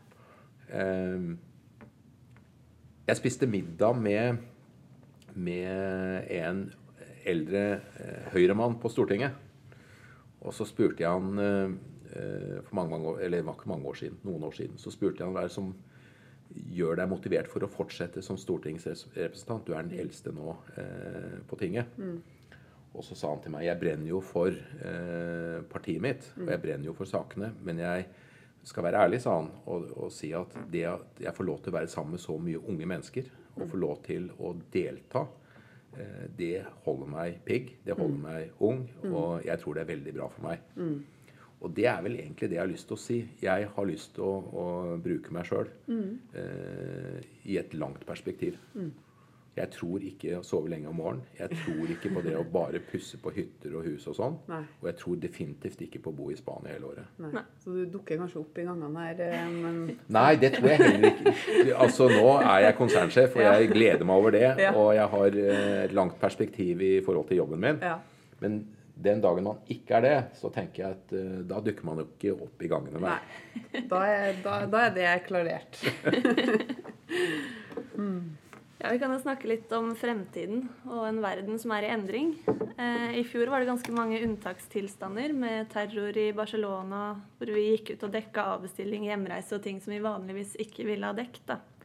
Ehm, 0.78 1.32
jeg 3.08 3.18
spiste 3.18 3.50
middag 3.50 3.98
med, 3.98 4.44
med 5.34 6.30
en 6.38 6.62
eldre 7.26 7.66
høyremann 8.34 8.78
på 8.82 8.92
Stortinget. 8.94 9.42
Og 10.46 10.54
så 10.54 10.68
spurte 10.70 11.04
jeg 11.04 11.10
han 11.10 11.42
eh, 11.42 12.62
for 12.64 12.78
mange, 12.78 12.94
mange 12.94 13.12
år, 13.12 13.20
eller 13.26 13.42
det 13.42 13.48
var 13.48 13.58
ikke 13.58 13.72
mange 13.74 13.90
år 13.92 14.00
siden, 14.00 14.22
noen 14.28 14.48
år 14.48 14.56
siden, 14.56 14.80
så 14.82 14.94
spurte 14.94 15.22
jeg 15.22 15.28
han 15.28 15.36
hva 15.36 15.46
er 15.46 15.52
det 15.52 15.58
som 15.58 15.74
gjør 16.76 17.00
deg 17.02 17.10
motivert 17.12 17.50
for 17.52 17.66
å 17.66 17.72
fortsette 17.72 18.22
som 18.24 18.38
stortingsrepresentant. 18.40 19.66
Du 19.66 19.74
er 19.76 19.88
den 19.88 20.00
eldste 20.00 20.32
nå 20.36 20.54
eh, 20.80 21.40
på 21.50 21.58
tinget. 21.60 21.98
Mm. 21.98 22.20
Og 22.96 23.04
så 23.04 23.18
sa 23.18 23.34
han 23.34 23.42
til 23.44 23.52
meg 23.52 23.66
jeg 23.66 23.80
brenner 23.82 24.08
jo 24.08 24.22
for 24.24 24.54
eh, 24.54 25.58
partiet 25.72 26.04
mitt, 26.04 26.30
og 26.40 26.54
jeg 26.54 26.64
brenner 26.64 26.88
jo 26.88 26.96
for 26.96 27.10
sakene. 27.10 27.52
Men 27.66 27.82
jeg 27.84 28.06
skal 28.66 28.88
være 28.88 29.02
ærlig, 29.06 29.20
sa 29.22 29.36
han, 29.40 29.50
og, 29.70 29.90
og, 29.94 30.14
si 30.14 30.32
at 30.38 30.56
det 30.72 30.86
at 30.90 31.26
jeg 31.26 31.36
får 31.36 31.50
lov 31.50 31.60
til 31.62 31.74
å 31.74 31.78
være 31.80 31.92
sammen 31.92 32.16
med 32.16 32.24
så 32.24 32.38
mye 32.42 32.62
unge 32.62 32.88
mennesker, 32.94 33.28
og 33.56 33.68
får 33.72 33.82
lov 33.82 34.00
til 34.06 34.30
å 34.44 34.56
delta, 34.74 35.26
det 36.38 36.66
holder 36.86 37.10
meg 37.12 37.42
pigg. 37.46 37.76
Det 37.86 37.96
holder 37.96 38.18
mm. 38.18 38.24
meg 38.26 38.64
ung, 38.68 38.82
og 39.12 39.46
jeg 39.46 39.62
tror 39.62 39.78
det 39.78 39.86
er 39.86 39.92
veldig 39.94 40.16
bra 40.18 40.30
for 40.34 40.48
meg. 40.48 40.66
Mm. 40.76 40.98
Og 41.66 41.72
det 41.76 41.88
er 41.90 42.02
vel 42.06 42.18
egentlig 42.20 42.50
det 42.52 42.58
jeg 42.58 42.62
har 42.62 42.70
lyst 42.70 42.88
til 42.90 42.98
å 42.98 43.02
si. 43.02 43.18
Jeg 43.42 43.70
har 43.76 43.88
lyst 43.90 44.14
til 44.18 44.28
å, 44.28 44.34
å 44.62 44.66
bruke 45.02 45.34
meg 45.34 45.48
sjøl 45.50 45.72
mm. 45.88 46.12
eh, 46.42 47.20
i 47.50 47.58
et 47.62 47.74
langt 47.80 48.06
perspektiv. 48.08 48.60
Mm. 48.76 48.92
Jeg 49.56 49.72
tror 49.72 50.04
ikke 50.04 50.34
å 50.36 50.42
sove 50.44 50.68
lenge 50.68 50.90
om 50.92 50.98
morgenen. 51.00 51.24
Jeg 51.38 51.56
tror 51.62 51.92
ikke 51.94 52.10
på 52.12 52.24
det 52.26 52.34
å 52.36 52.44
bare 52.52 52.82
pusse 52.84 53.16
på 53.24 53.32
hytter 53.32 53.78
og 53.80 53.86
hus 53.88 54.04
og 54.12 54.18
sånn. 54.18 54.36
Og 54.52 54.90
jeg 54.90 54.98
tror 55.00 55.22
definitivt 55.22 55.86
ikke 55.86 56.02
på 56.04 56.12
å 56.12 56.18
bo 56.18 56.28
i 56.34 56.36
Spania 56.36 56.74
hele 56.74 56.90
året. 56.90 57.14
Nei. 57.24 57.44
Så 57.64 57.72
du 57.72 57.86
dukker 57.94 58.20
kanskje 58.20 58.42
opp 58.42 58.60
i 58.60 58.66
gangene 58.68 59.06
her, 59.06 59.24
eh, 59.24 59.48
men 59.54 59.80
Nei, 60.12 60.36
det 60.42 60.52
tror 60.58 60.70
jeg 60.74 60.82
heller 60.84 61.08
ikke. 61.14 61.36
Altså, 61.86 62.10
nå 62.12 62.36
er 62.42 62.66
jeg 62.66 62.78
konsernsjef, 62.82 63.40
og 63.40 63.48
jeg 63.48 63.72
gleder 63.72 64.04
meg 64.04 64.24
over 64.26 64.36
det. 64.36 64.46
Ja. 64.60 64.76
Og 64.76 64.92
jeg 64.98 65.08
har 65.16 65.40
eh, 65.46 65.80
et 65.86 65.96
langt 65.96 66.20
perspektiv 66.20 66.84
i 66.84 66.94
forhold 67.06 67.32
til 67.32 67.40
jobben 67.46 67.64
min. 67.64 67.80
Ja. 67.84 68.02
Men 68.44 68.66
den 68.96 69.24
dagen 69.24 69.48
man 69.48 69.64
ikke 69.72 70.02
er 70.02 70.04
det, 70.06 70.16
så 70.40 70.52
tenker 70.52 70.84
jeg 70.84 70.96
at 70.96 71.14
uh, 71.16 71.42
da 71.48 71.60
dukker 71.64 71.88
man 71.88 72.00
jo 72.00 72.06
ikke 72.08 72.36
opp 72.46 72.64
i 72.64 72.70
gangene 72.72 73.02
mer. 73.04 73.20
Nei. 73.20 73.84
Da 73.92 74.02
er, 74.08 74.38
da, 74.44 74.62
da 74.72 74.86
er 74.88 74.94
det 74.96 75.12
klarert. 75.28 75.80
mm. 78.00 78.45
Ja, 78.86 78.92
Vi 78.92 79.00
kan 79.02 79.10
jo 79.10 79.18
snakke 79.18 79.48
litt 79.50 79.72
om 79.74 79.88
fremtiden 79.98 80.68
og 80.86 81.08
en 81.08 81.18
verden 81.24 81.58
som 81.58 81.72
er 81.74 81.88
i 81.88 81.90
endring. 81.90 82.36
Eh, 82.78 83.16
I 83.18 83.24
fjor 83.26 83.50
var 83.50 83.64
det 83.64 83.70
ganske 83.72 83.94
mange 83.96 84.20
unntakstilstander 84.22 85.32
med 85.34 85.72
terror 85.72 86.14
i 86.22 86.28
Barcelona, 86.38 87.00
hvor 87.40 87.50
vi 87.50 87.64
gikk 87.72 87.96
ut 87.96 88.04
og 88.06 88.12
dekka 88.14 88.44
avbestilling, 88.52 89.08
hjemreise 89.08 89.58
og 89.58 89.64
ting 89.64 89.80
som 89.82 89.90
vi 89.90 90.04
vanligvis 90.04 90.54
ikke 90.62 90.86
ville 90.86 91.10
ha 91.10 91.18
dekket. 91.18 91.82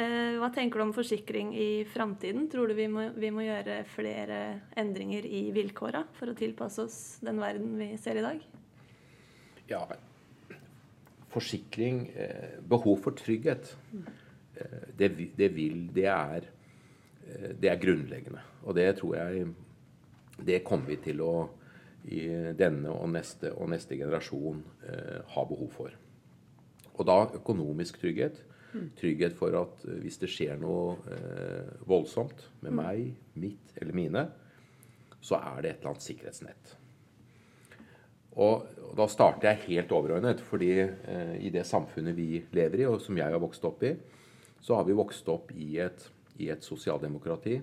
Eh, 0.00 0.38
hva 0.40 0.48
tenker 0.54 0.80
du 0.80 0.86
om 0.86 0.94
forsikring 0.96 1.50
i 1.52 1.84
framtiden? 1.92 2.46
Tror 2.48 2.72
du 2.72 2.76
vi 2.78 2.86
må, 2.88 3.10
vi 3.12 3.28
må, 3.28 3.44
gjøre 3.44 3.82
flere 3.92 4.38
endringer 4.80 5.28
i 5.28 5.42
vilkåra 5.52 6.06
for 6.16 6.32
å 6.32 6.38
tilpasse 6.38 6.86
oss 6.86 7.02
den 7.20 7.42
verden 7.42 7.76
vi 7.82 7.90
ser 8.00 8.16
i 8.16 8.24
dag? 8.24 8.40
Ja, 9.68 9.82
forsikring 11.36 12.00
eh, 12.16 12.56
Behov 12.64 13.04
for 13.04 13.20
trygghet. 13.20 13.74
Mm 13.92 14.08
det, 14.98 15.10
det, 15.36 15.48
vil 15.54 15.88
Det 15.94 16.06
er, 16.06 16.48
eh, 17.26 17.54
det 17.60 17.70
er 17.70 17.80
grunnleggende. 17.82 18.42
Og 18.64 18.74
det 18.74 18.96
tror 18.98 19.16
jeg 19.16 19.54
Det 20.38 20.64
kommer 20.64 20.86
vi 20.86 20.96
til 21.02 21.20
å 21.20 21.32
i 22.08 22.20
denne 22.56 22.92
og 22.94 23.10
neste 23.10 23.50
og 23.58 23.68
neste 23.72 23.96
generasjon 23.98 24.62
eh, 24.86 25.18
ha 25.34 25.42
behov 25.44 25.72
for. 25.74 25.96
Og 26.94 27.06
da 27.06 27.18
økonomisk 27.40 27.98
trygghet. 28.00 28.38
Trygghet 28.98 29.34
for 29.38 29.54
at 29.58 29.84
eh, 29.88 30.00
hvis 30.02 30.20
det 30.22 30.30
skjer 30.32 30.58
noe 30.60 30.98
eh, 31.14 31.70
voldsomt 31.88 32.44
med 32.60 32.72
mm. 32.72 32.80
meg, 32.80 33.08
mitt 33.34 33.72
eller 33.80 33.96
mine, 33.96 34.26
så 35.20 35.40
er 35.40 35.62
det 35.62 35.70
et 35.70 35.80
eller 35.80 35.94
annet 35.94 36.06
sikkerhetsnett. 36.06 36.74
Og, 38.38 38.68
og 38.86 38.92
da 38.98 39.08
starter 39.10 39.50
jeg 39.50 39.64
helt 39.66 39.92
overordnet, 39.94 40.42
fordi 40.44 40.72
eh, 40.78 41.34
i 41.42 41.50
det 41.54 41.66
samfunnet 41.66 42.16
vi 42.16 42.44
lever 42.54 42.84
i, 42.84 42.88
og 42.90 43.00
som 43.02 43.18
jeg 43.18 43.34
har 43.34 43.42
vokst 43.42 43.64
opp 43.66 43.82
i, 43.88 43.96
så 44.60 44.78
har 44.78 44.84
vi 44.88 44.96
vokst 44.98 45.28
opp 45.32 45.52
i 45.54 45.78
et, 45.82 46.04
i 46.38 46.50
et 46.52 46.64
sosialdemokrati 46.64 47.60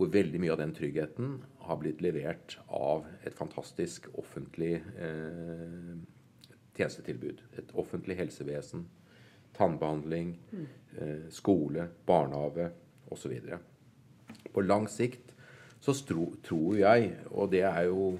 hvor 0.00 0.08
veldig 0.08 0.38
mye 0.40 0.54
av 0.54 0.62
den 0.62 0.70
tryggheten 0.72 1.34
har 1.66 1.76
blitt 1.76 2.00
levert 2.00 2.54
av 2.72 3.04
et 3.20 3.34
fantastisk 3.36 4.06
offentlig 4.16 4.78
eh, 4.96 5.90
tjenestetilbud. 6.78 7.42
Et 7.60 7.74
offentlig 7.76 8.16
helsevesen, 8.16 8.86
tannbehandling, 9.58 10.38
eh, 10.96 11.26
skole, 11.28 11.90
barnehage 12.08 12.70
osv. 13.12 13.36
På 14.54 14.64
lang 14.64 14.88
sikt 14.88 15.34
så 15.84 15.92
stro, 15.92 16.30
tror 16.48 16.80
jeg, 16.80 17.12
og 17.28 17.52
det 17.52 17.66
er 17.68 17.90
jo 17.90 18.14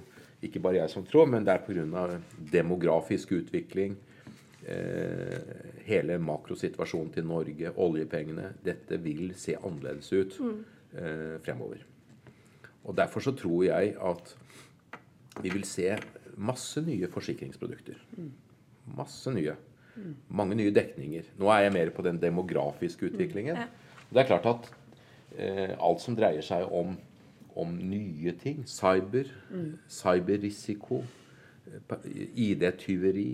ikke 0.45 0.61
bare 0.61 0.83
jeg 0.83 0.93
som 0.93 1.09
tror, 1.09 1.33
men 1.33 1.49
det 1.49 1.55
er 1.55 1.65
pga. 1.65 2.21
demografisk 2.53 3.33
utvikling, 3.41 3.97
eh, 4.71 5.81
hele 5.87 6.19
makrosituasjonen 6.23 7.13
til 7.15 7.27
Norge, 7.29 7.73
oljepengene 7.77 8.53
Dette 8.65 8.99
vil 9.03 9.35
se 9.39 9.57
annerledes 9.59 10.13
ut 10.13 10.39
mm. 10.41 10.61
eh, 10.95 11.37
fremover. 11.45 11.85
Og 12.85 12.97
Derfor 12.97 13.21
så 13.21 13.35
tror 13.37 13.65
jeg 13.67 13.95
at 14.01 14.37
vi 15.43 15.53
vil 15.53 15.65
se 15.69 15.93
masse 16.41 16.81
nye 16.83 17.09
forsikringsprodukter. 17.11 17.99
Masse 18.97 19.33
nye. 19.35 19.55
Mange 20.29 20.57
nye 20.57 20.73
dekninger. 20.75 21.29
Nå 21.39 21.51
er 21.53 21.67
jeg 21.67 21.75
mer 21.77 21.93
på 21.95 22.03
den 22.07 22.19
demografiske 22.23 23.11
utviklingen. 23.11 23.59
Det 24.11 24.23
er 24.23 24.29
klart 24.29 24.49
at 24.49 24.71
eh, 25.37 25.77
alt 25.77 26.03
som 26.03 26.17
dreier 26.19 26.45
seg 26.45 26.67
om, 26.75 26.97
om 27.59 27.75
nye 27.77 28.33
ting, 28.41 28.65
cyber, 28.67 29.29
cyberrisiko, 29.91 31.03
eh, 31.69 31.97
ID-tyveri 32.49 33.29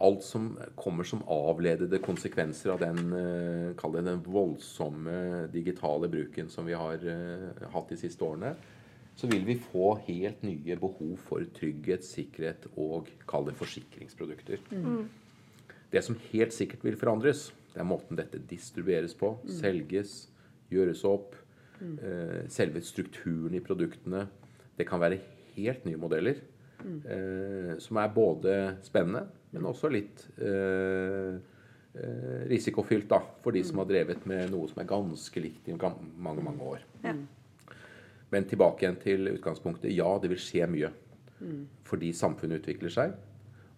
Alt 0.00 0.22
som 0.24 0.58
kommer 0.78 1.04
som 1.04 1.22
avledede 1.28 2.00
konsekvenser 2.02 2.72
av 2.72 2.80
den, 2.80 3.12
eh, 3.12 3.92
den 3.92 4.22
voldsomme 4.24 5.48
digitale 5.52 6.08
bruken 6.08 6.48
som 6.48 6.66
vi 6.66 6.72
har 6.72 6.94
eh, 7.04 7.68
hatt 7.74 7.88
de 7.88 7.96
siste 7.96 8.24
årene, 8.24 8.54
så 9.14 9.28
vil 9.28 9.44
vi 9.44 9.58
få 9.60 9.98
helt 10.06 10.42
nye 10.42 10.76
behov 10.80 11.18
for 11.20 11.44
trygghet, 11.44 12.04
sikkerhet 12.04 12.66
og 12.76 13.10
kall 13.28 13.44
det 13.44 13.54
forsikringsprodukter. 13.58 14.58
Det 15.92 16.02
som 16.02 16.16
helt 16.32 16.52
sikkert 16.56 16.84
vil 16.84 16.96
forandres, 16.96 17.50
det 17.74 17.80
er 17.80 17.88
måten 17.88 18.16
dette 18.16 18.40
distribueres 18.48 19.12
på, 19.14 19.34
selges, 19.60 20.28
gjøres 20.72 21.04
opp, 21.04 21.36
Mm. 21.82 22.48
selve 22.48 22.80
strukturen 22.80 23.54
i 23.54 23.60
produktene. 23.60 24.28
Det 24.78 24.86
kan 24.86 25.00
være 25.00 25.18
helt 25.56 25.84
nye 25.84 25.98
modeller. 25.98 26.36
Eh, 26.82 27.72
som 27.82 27.98
er 28.02 28.14
både 28.14 28.56
spennende, 28.86 29.26
men 29.52 29.68
også 29.68 29.90
litt 29.92 30.24
eh, 30.38 31.36
eh, 31.94 32.40
risikofylt 32.50 33.08
da, 33.10 33.20
for 33.44 33.54
de 33.54 33.62
som 33.66 33.82
har 33.82 33.90
drevet 33.90 34.26
med 34.28 34.50
noe 34.52 34.70
som 34.70 34.82
er 34.82 34.90
ganske 34.90 35.44
likt 35.44 35.68
i 35.68 35.76
mange, 35.76 36.44
mange 36.44 36.72
år. 36.74 36.84
Ja. 37.04 37.14
Men 38.32 38.48
tilbake 38.48 38.86
igjen 38.86 39.00
til 39.02 39.28
utgangspunktet. 39.34 39.92
Ja, 39.92 40.08
det 40.22 40.30
vil 40.32 40.40
skje 40.40 40.68
mye. 40.72 40.88
Fordi 41.84 42.12
samfunnet 42.16 42.62
utvikler 42.62 42.92
seg. 42.94 43.16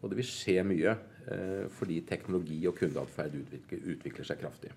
Og 0.02 0.12
det 0.12 0.18
vil 0.20 0.28
skje 0.28 0.60
mye 0.68 0.92
eh, 0.92 1.64
fordi 1.72 2.02
teknologi 2.06 2.60
og 2.68 2.76
kundeatferd 2.78 3.34
utvikler, 3.40 3.80
utvikler 3.96 4.28
seg 4.28 4.42
kraftig. 4.42 4.70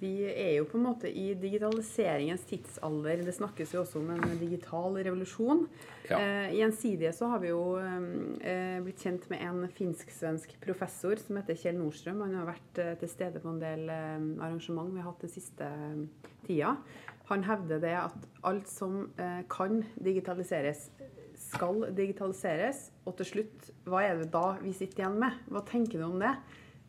Vi 0.00 0.24
er 0.26 0.56
jo 0.56 0.66
på 0.68 0.78
en 0.78 0.86
måte 0.88 1.08
i 1.08 1.28
digitaliseringens 1.38 2.42
tidsalder. 2.48 3.22
Det 3.24 3.34
snakkes 3.36 3.74
jo 3.74 3.82
også 3.84 4.00
om 4.00 4.10
en 4.14 4.38
digital 4.40 4.98
revolusjon. 4.98 5.64
Ja. 6.08 6.18
Eh, 6.18 6.56
gjensidige 6.58 7.12
så 7.14 7.30
har 7.30 7.42
vi 7.44 7.52
jo 7.52 7.62
eh, 7.78 8.80
blitt 8.84 9.04
kjent 9.04 9.28
med 9.30 9.44
en 9.46 9.68
finsk-svensk 9.76 10.56
professor 10.64 11.20
som 11.22 11.38
heter 11.38 11.58
Kjell 11.60 11.78
Nordstrøm. 11.78 12.24
Han 12.26 12.34
har 12.40 12.50
vært 12.50 12.82
eh, 12.82 12.94
til 13.00 13.12
stede 13.12 13.42
på 13.42 13.54
en 13.54 13.62
del 13.62 13.86
eh, 13.92 14.26
arrangement 14.44 14.90
vi 14.90 15.00
har 15.00 15.12
hatt 15.12 15.22
den 15.24 15.34
siste 15.36 15.70
eh, 15.70 16.32
tida. 16.48 16.74
Han 17.30 17.46
hevder 17.46 17.80
det 17.80 17.94
at 17.96 18.26
alt 18.44 18.68
som 18.68 19.06
eh, 19.16 19.40
kan 19.48 19.80
digitaliseres, 19.94 20.90
skal 21.38 21.86
digitaliseres. 21.96 22.90
Og 23.06 23.16
til 23.20 23.30
slutt, 23.30 23.70
hva 23.88 24.02
er 24.04 24.20
det 24.20 24.28
da 24.34 24.58
vi 24.60 24.74
sitter 24.76 25.04
igjen 25.04 25.22
med? 25.22 25.40
Hva 25.48 25.64
tenker 25.70 26.02
du 26.02 26.08
om 26.10 26.20
det? 26.20 26.34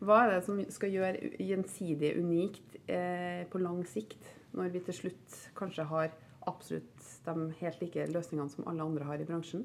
Hva 0.04 0.26
er 0.26 0.34
det 0.34 0.42
som 0.44 0.58
skal 0.68 0.92
gjøre 0.92 1.14
Gjensidige 1.40 1.46
gjensidig 1.46 2.10
unikt 2.20 2.65
eh, 2.65 2.65
på 2.86 3.58
lang 3.58 3.80
sikt, 3.90 4.28
når 4.54 4.70
vi 4.74 4.80
til 4.86 4.94
slutt 4.94 5.38
kanskje 5.58 5.84
har 5.90 6.12
absolutt 6.46 7.08
de 7.26 7.48
helt 7.60 7.82
like 7.82 8.06
løsningene 8.12 8.52
som 8.52 8.68
alle 8.70 8.84
andre 8.86 9.08
har 9.08 9.20
i 9.20 9.26
bransjen? 9.28 9.64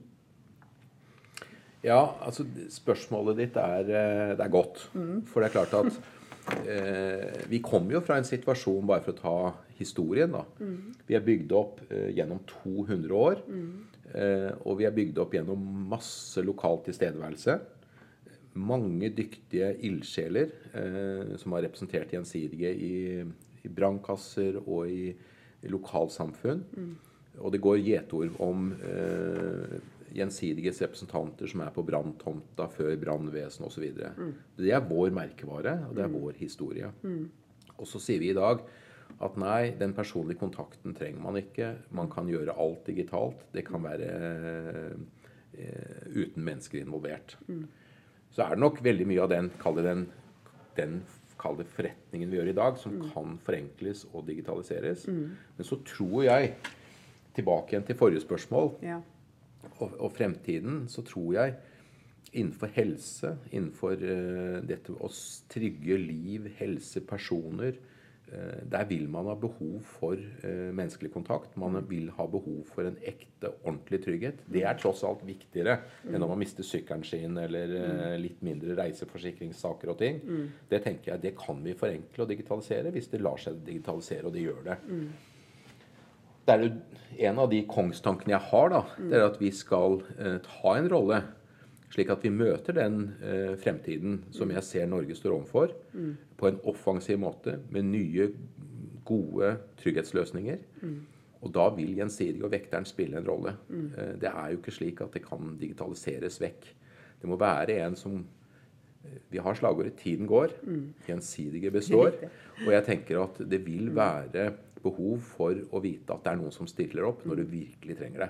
Ja, 1.82 2.02
altså 2.22 2.46
spørsmålet 2.70 3.40
ditt 3.40 3.56
er, 3.58 3.88
eh, 3.90 4.34
det 4.38 4.46
er 4.46 4.54
godt. 4.54 4.84
For 5.30 5.42
det 5.42 5.50
er 5.50 5.56
klart 5.56 5.74
at 5.74 5.98
eh, 6.70 7.50
vi 7.50 7.62
kommer 7.66 7.98
jo 7.98 8.04
fra 8.06 8.20
en 8.22 8.28
situasjon, 8.28 8.86
bare 8.88 9.02
for 9.06 9.16
å 9.16 9.22
ta 9.22 9.54
historien, 9.80 10.32
da. 10.32 10.44
Vi 11.08 11.18
er 11.18 11.26
bygd 11.26 11.56
opp 11.58 11.82
eh, 11.90 12.12
gjennom 12.14 12.44
200 12.46 13.18
år. 13.18 13.42
Eh, 14.14 14.52
og 14.68 14.78
vi 14.78 14.86
er 14.86 14.94
bygd 14.94 15.18
opp 15.24 15.34
gjennom 15.34 15.66
masse 15.90 16.42
lokal 16.46 16.84
tilstedeværelse. 16.86 17.58
Mange 18.54 19.12
dyktige 19.16 19.70
ildsjeler 19.88 20.52
eh, 20.76 21.36
som 21.40 21.56
har 21.56 21.64
representert 21.68 22.12
Gjensidige 22.12 22.74
i, 22.76 22.96
i 23.64 23.72
brannkasser 23.72 24.60
og 24.66 24.92
i, 24.92 25.14
i 25.62 25.72
lokalsamfunn. 25.72 26.66
Og 27.40 27.54
det 27.54 27.62
går 27.64 27.80
gjetord 27.80 28.36
om 28.44 28.72
eh, 28.76 29.80
Gjensidiges 30.12 30.82
representanter 30.84 31.48
som 31.48 31.64
er 31.64 31.72
på 31.72 31.86
branntomta 31.88 32.66
før 32.68 32.98
brannvesen 33.00 33.64
osv. 33.64 33.86
Mm. 33.96 34.34
Det 34.60 34.74
er 34.76 34.84
vår 34.84 35.14
merkevare, 35.16 35.78
og 35.88 35.96
det 35.96 36.04
er 36.04 36.12
vår 36.12 36.36
historie. 36.42 36.90
Og 37.78 37.88
så 37.88 38.02
sier 38.04 38.20
vi 38.20 38.34
i 38.34 38.38
dag 38.38 38.60
at 39.22 39.38
nei, 39.40 39.72
den 39.80 39.94
personlige 39.96 40.42
kontakten 40.42 40.96
trenger 40.98 41.24
man 41.24 41.38
ikke. 41.40 41.72
Man 41.96 42.10
kan 42.12 42.30
gjøre 42.30 42.56
alt 42.60 42.84
digitalt. 42.90 43.46
Det 43.54 43.64
kan 43.68 43.84
være 43.86 44.10
eh, 45.56 46.04
uten 46.12 46.44
mennesker 46.44 46.82
involvert. 46.82 47.38
Så 48.32 48.46
er 48.46 48.56
det 48.56 48.64
nok 48.64 48.80
veldig 48.84 49.08
mye 49.10 49.24
av 49.26 49.32
den, 49.34 49.50
kall 49.62 49.76
det 49.80 49.88
den, 49.88 50.06
den 50.78 51.02
det 51.58 51.66
forretningen 51.74 52.30
vi 52.30 52.38
gjør 52.38 52.52
i 52.52 52.54
dag, 52.54 52.76
som 52.78 53.00
kan 53.10 53.32
forenkles 53.42 54.04
og 54.14 54.28
digitaliseres. 54.28 55.08
Men 55.10 55.66
så 55.66 55.80
tror 55.88 56.20
jeg, 56.28 56.52
tilbake 57.34 57.74
igjen 57.74 57.88
til 57.88 57.98
forrige 57.98 58.22
spørsmål, 58.22 58.76
Ja. 58.86 59.00
og, 59.80 59.96
og 59.98 60.12
fremtiden, 60.14 60.84
så 60.88 61.02
tror 61.02 61.34
jeg 61.34 61.56
innenfor 62.34 62.70
helse, 62.76 63.38
innenfor 63.52 63.98
uh, 63.98 64.62
dette 64.64 64.94
å 64.94 65.10
trygge 65.50 65.98
liv, 65.98 66.46
helse, 66.60 67.02
personer, 67.02 67.74
der 68.72 68.86
vil 68.88 69.10
man 69.12 69.28
ha 69.28 69.36
behov 69.36 69.82
for 69.98 70.16
eh, 70.16 70.70
menneskelig 70.72 71.12
kontakt. 71.14 71.58
Man 71.60 71.76
vil 71.90 72.10
ha 72.16 72.26
behov 72.32 72.62
for 72.72 72.88
en 72.88 72.96
ekte, 73.04 73.52
ordentlig 73.66 74.00
trygghet. 74.06 74.44
Det 74.52 74.64
er 74.64 74.78
tross 74.80 75.04
alt 75.08 75.26
viktigere 75.28 75.80
enn 76.08 76.22
om 76.22 76.32
man 76.32 76.40
mister 76.40 76.64
sykkelen 76.64 77.04
sin 77.08 77.36
eller 77.42 77.76
eh, 77.82 78.16
litt 78.22 78.40
mindre 78.46 78.78
reiseforsikringssaker 78.80 79.92
og 79.92 80.00
ting. 80.00 80.22
Det 80.72 80.80
tenker 80.86 81.14
jeg, 81.14 81.24
det 81.26 81.36
kan 81.40 81.60
vi 81.66 81.76
forenkle 81.78 82.24
og 82.26 82.32
digitalisere 82.32 82.94
hvis 82.96 83.12
det 83.12 83.22
lar 83.22 83.42
seg 83.42 83.60
digitalisere, 83.68 84.26
og 84.30 84.34
det 84.38 84.48
gjør 84.48 84.64
det. 84.72 84.80
Det 86.46 86.56
er 86.56 86.64
jo 86.66 86.72
en 87.28 87.40
av 87.44 87.52
de 87.52 87.60
kongstankene 87.70 88.34
jeg 88.34 88.48
har, 88.50 88.72
da. 88.74 88.82
Det 88.98 89.20
er 89.20 89.28
at 89.28 89.38
vi 89.42 89.52
skal 89.54 90.00
eh, 90.18 90.40
ta 90.48 90.78
en 90.80 90.90
rolle. 90.90 91.22
Slik 91.92 92.12
at 92.14 92.24
vi 92.24 92.32
møter 92.32 92.76
den 92.78 93.02
eh, 93.20 93.54
fremtiden 93.60 94.22
som 94.32 94.52
jeg 94.54 94.64
ser 94.64 94.88
Norge 94.88 95.16
står 95.18 95.36
overfor, 95.36 95.74
på 96.40 96.48
en 96.48 96.60
offensiv 96.72 97.20
måte 97.20 97.58
med 97.70 97.90
nye, 97.90 98.30
gode 99.06 99.58
trygghetsløsninger. 99.82 100.62
Og 101.42 101.54
da 101.56 101.66
vil 101.74 101.96
Gjensidige 101.98 102.46
og 102.46 102.52
vekteren 102.54 102.86
spille 102.86 103.18
en 103.18 103.28
rolle. 103.28 103.56
Eh, 103.98 104.14
det 104.22 104.30
er 104.30 104.52
jo 104.52 104.62
ikke 104.62 104.76
slik 104.76 105.02
at 105.02 105.14
det 105.14 105.24
kan 105.26 105.58
digitaliseres 105.60 106.40
vekk. 106.42 106.70
Det 107.22 107.30
må 107.30 107.38
være 107.38 107.80
en 107.86 107.96
som 107.98 108.20
eh, 109.04 109.18
Vi 109.30 109.38
har 109.38 109.54
slagordet 109.54 109.96
'Tiden 109.98 110.28
går'. 110.28 110.54
Gjensidige 111.08 111.72
består. 111.72 112.14
Og 112.66 112.72
jeg 112.72 112.86
tenker 112.86 113.24
at 113.24 113.42
det 113.52 113.66
vil 113.66 113.96
være 113.96 114.54
behov 114.84 115.20
for 115.20 115.54
å 115.72 115.82
vite 115.82 116.14
at 116.14 116.24
det 116.24 116.32
er 116.32 116.40
noen 116.40 116.52
som 116.52 116.68
stiller 116.68 117.04
opp 117.06 117.26
når 117.26 117.36
du 117.36 117.44
virkelig 117.44 117.98
trenger 117.98 118.20
det. 118.20 118.30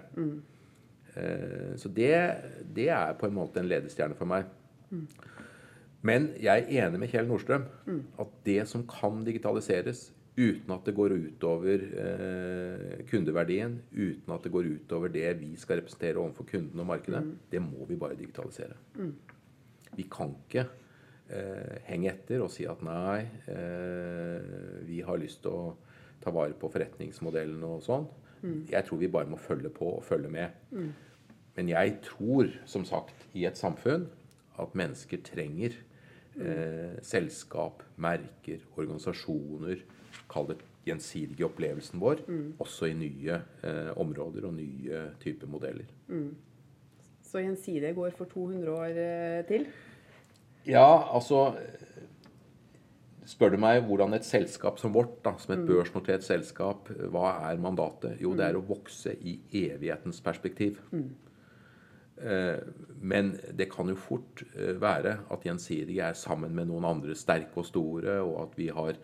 Eh, 1.16 1.76
Så 1.78 1.90
det, 1.90 2.14
det 2.74 2.90
er 2.90 3.14
på 3.20 3.28
en 3.28 3.36
måte 3.36 3.60
en 3.60 3.68
ledestjerne 3.70 4.16
for 4.16 4.26
meg. 4.26 4.46
Men 6.02 6.32
jeg 6.42 6.66
er 6.66 6.88
enig 6.88 7.00
med 7.00 7.10
Kjell 7.12 7.28
Nordstrøm 7.30 7.66
at 8.20 8.28
det 8.46 8.68
som 8.68 8.84
kan 8.88 9.24
digitaliseres 9.24 10.12
uten 10.38 10.72
at 10.74 10.86
det 10.88 10.96
går 10.96 11.12
utover 11.14 11.82
eh, 12.02 13.02
kundeverdien, 13.12 13.82
uten 13.94 14.34
at 14.34 14.44
det 14.44 14.52
går 14.52 14.70
utover 14.80 15.12
det 15.14 15.40
vi 15.40 15.56
skal 15.60 15.78
representere 15.82 16.18
overfor 16.18 16.48
kunden 16.50 16.80
og 16.80 16.88
markedet, 16.88 17.22
det 17.52 17.62
må 17.62 17.86
vi 17.86 17.96
bare 18.00 18.16
digitalisere. 18.18 18.74
Vi 19.96 20.04
kan 20.10 20.34
ikke 20.48 20.66
eh, 21.30 21.78
henge 21.92 22.10
etter 22.14 22.42
og 22.42 22.50
si 22.50 22.66
at 22.66 22.82
nei, 22.82 23.28
eh, 23.52 24.82
vi 24.88 25.02
har 25.06 25.20
lyst 25.22 25.44
til 25.44 25.52
å 25.52 25.76
ta 26.24 26.32
vare 26.32 26.54
på 26.58 26.72
forretningsmodellen 26.72 27.62
og 27.68 27.84
sånn. 27.84 28.08
Jeg 28.72 28.86
tror 28.88 28.98
vi 28.98 29.08
bare 29.12 29.30
må 29.30 29.38
følge 29.38 29.70
på 29.70 29.86
og 30.00 30.04
følge 30.04 30.30
med. 30.30 30.50
Men 31.56 31.70
jeg 31.70 31.98
tror, 32.04 32.48
som 32.66 32.86
sagt, 32.86 33.28
i 33.34 33.46
et 33.46 33.58
samfunn 33.58 34.08
at 34.62 34.76
mennesker 34.76 35.22
trenger 35.26 35.76
eh, 36.40 36.98
selskap, 37.06 37.84
merker, 37.98 38.64
organisasjoner 38.78 39.84
Kall 40.32 40.48
det 40.50 40.58
gjensidige 40.86 41.46
opplevelsen 41.46 42.02
vår, 42.02 42.24
også 42.60 42.90
i 42.90 42.96
nye 42.98 43.38
eh, 43.64 43.92
områder 44.00 44.48
og 44.48 44.56
nye 44.58 45.04
typer 45.22 45.48
modeller. 45.48 45.88
Så 47.24 47.40
Gjensidige 47.40 47.94
går 47.96 48.16
for 48.18 48.26
200 48.26 48.72
år 48.72 49.00
eh, 49.04 49.46
til? 49.48 49.68
Ja, 50.68 51.16
altså 51.16 51.54
Spør 53.32 53.54
du 53.54 53.60
meg 53.64 53.86
hvordan 53.88 54.18
et 54.18 54.28
selskap 54.28 54.80
som 54.82 54.92
vårt, 54.96 55.20
da, 55.24 55.36
som 55.40 55.54
et 55.56 55.64
børsnotert 55.68 56.26
selskap, 56.26 56.90
hva 57.14 57.38
er 57.48 57.62
mandatet? 57.64 58.18
Jo, 58.20 58.34
det 58.36 58.50
er 58.50 58.58
å 58.60 58.64
vokse 58.68 59.14
i 59.16 59.38
evighetens 59.64 60.20
perspektiv. 60.26 60.82
Eh, 62.22 62.60
Men 63.02 63.32
det 63.58 63.70
kan 63.72 63.90
jo 63.90 63.96
fort 63.98 64.44
eh, 64.54 64.76
være 64.82 65.16
at 65.32 65.48
Gjensidige 65.48 66.12
er 66.12 66.18
sammen 66.20 66.54
med 66.54 66.68
noen 66.70 66.86
andre 66.86 67.16
sterke 67.18 67.64
og 67.64 67.66
store, 67.66 68.20
og 68.22 68.36
at 68.44 68.60
vi 68.60 68.68
har 68.70 69.00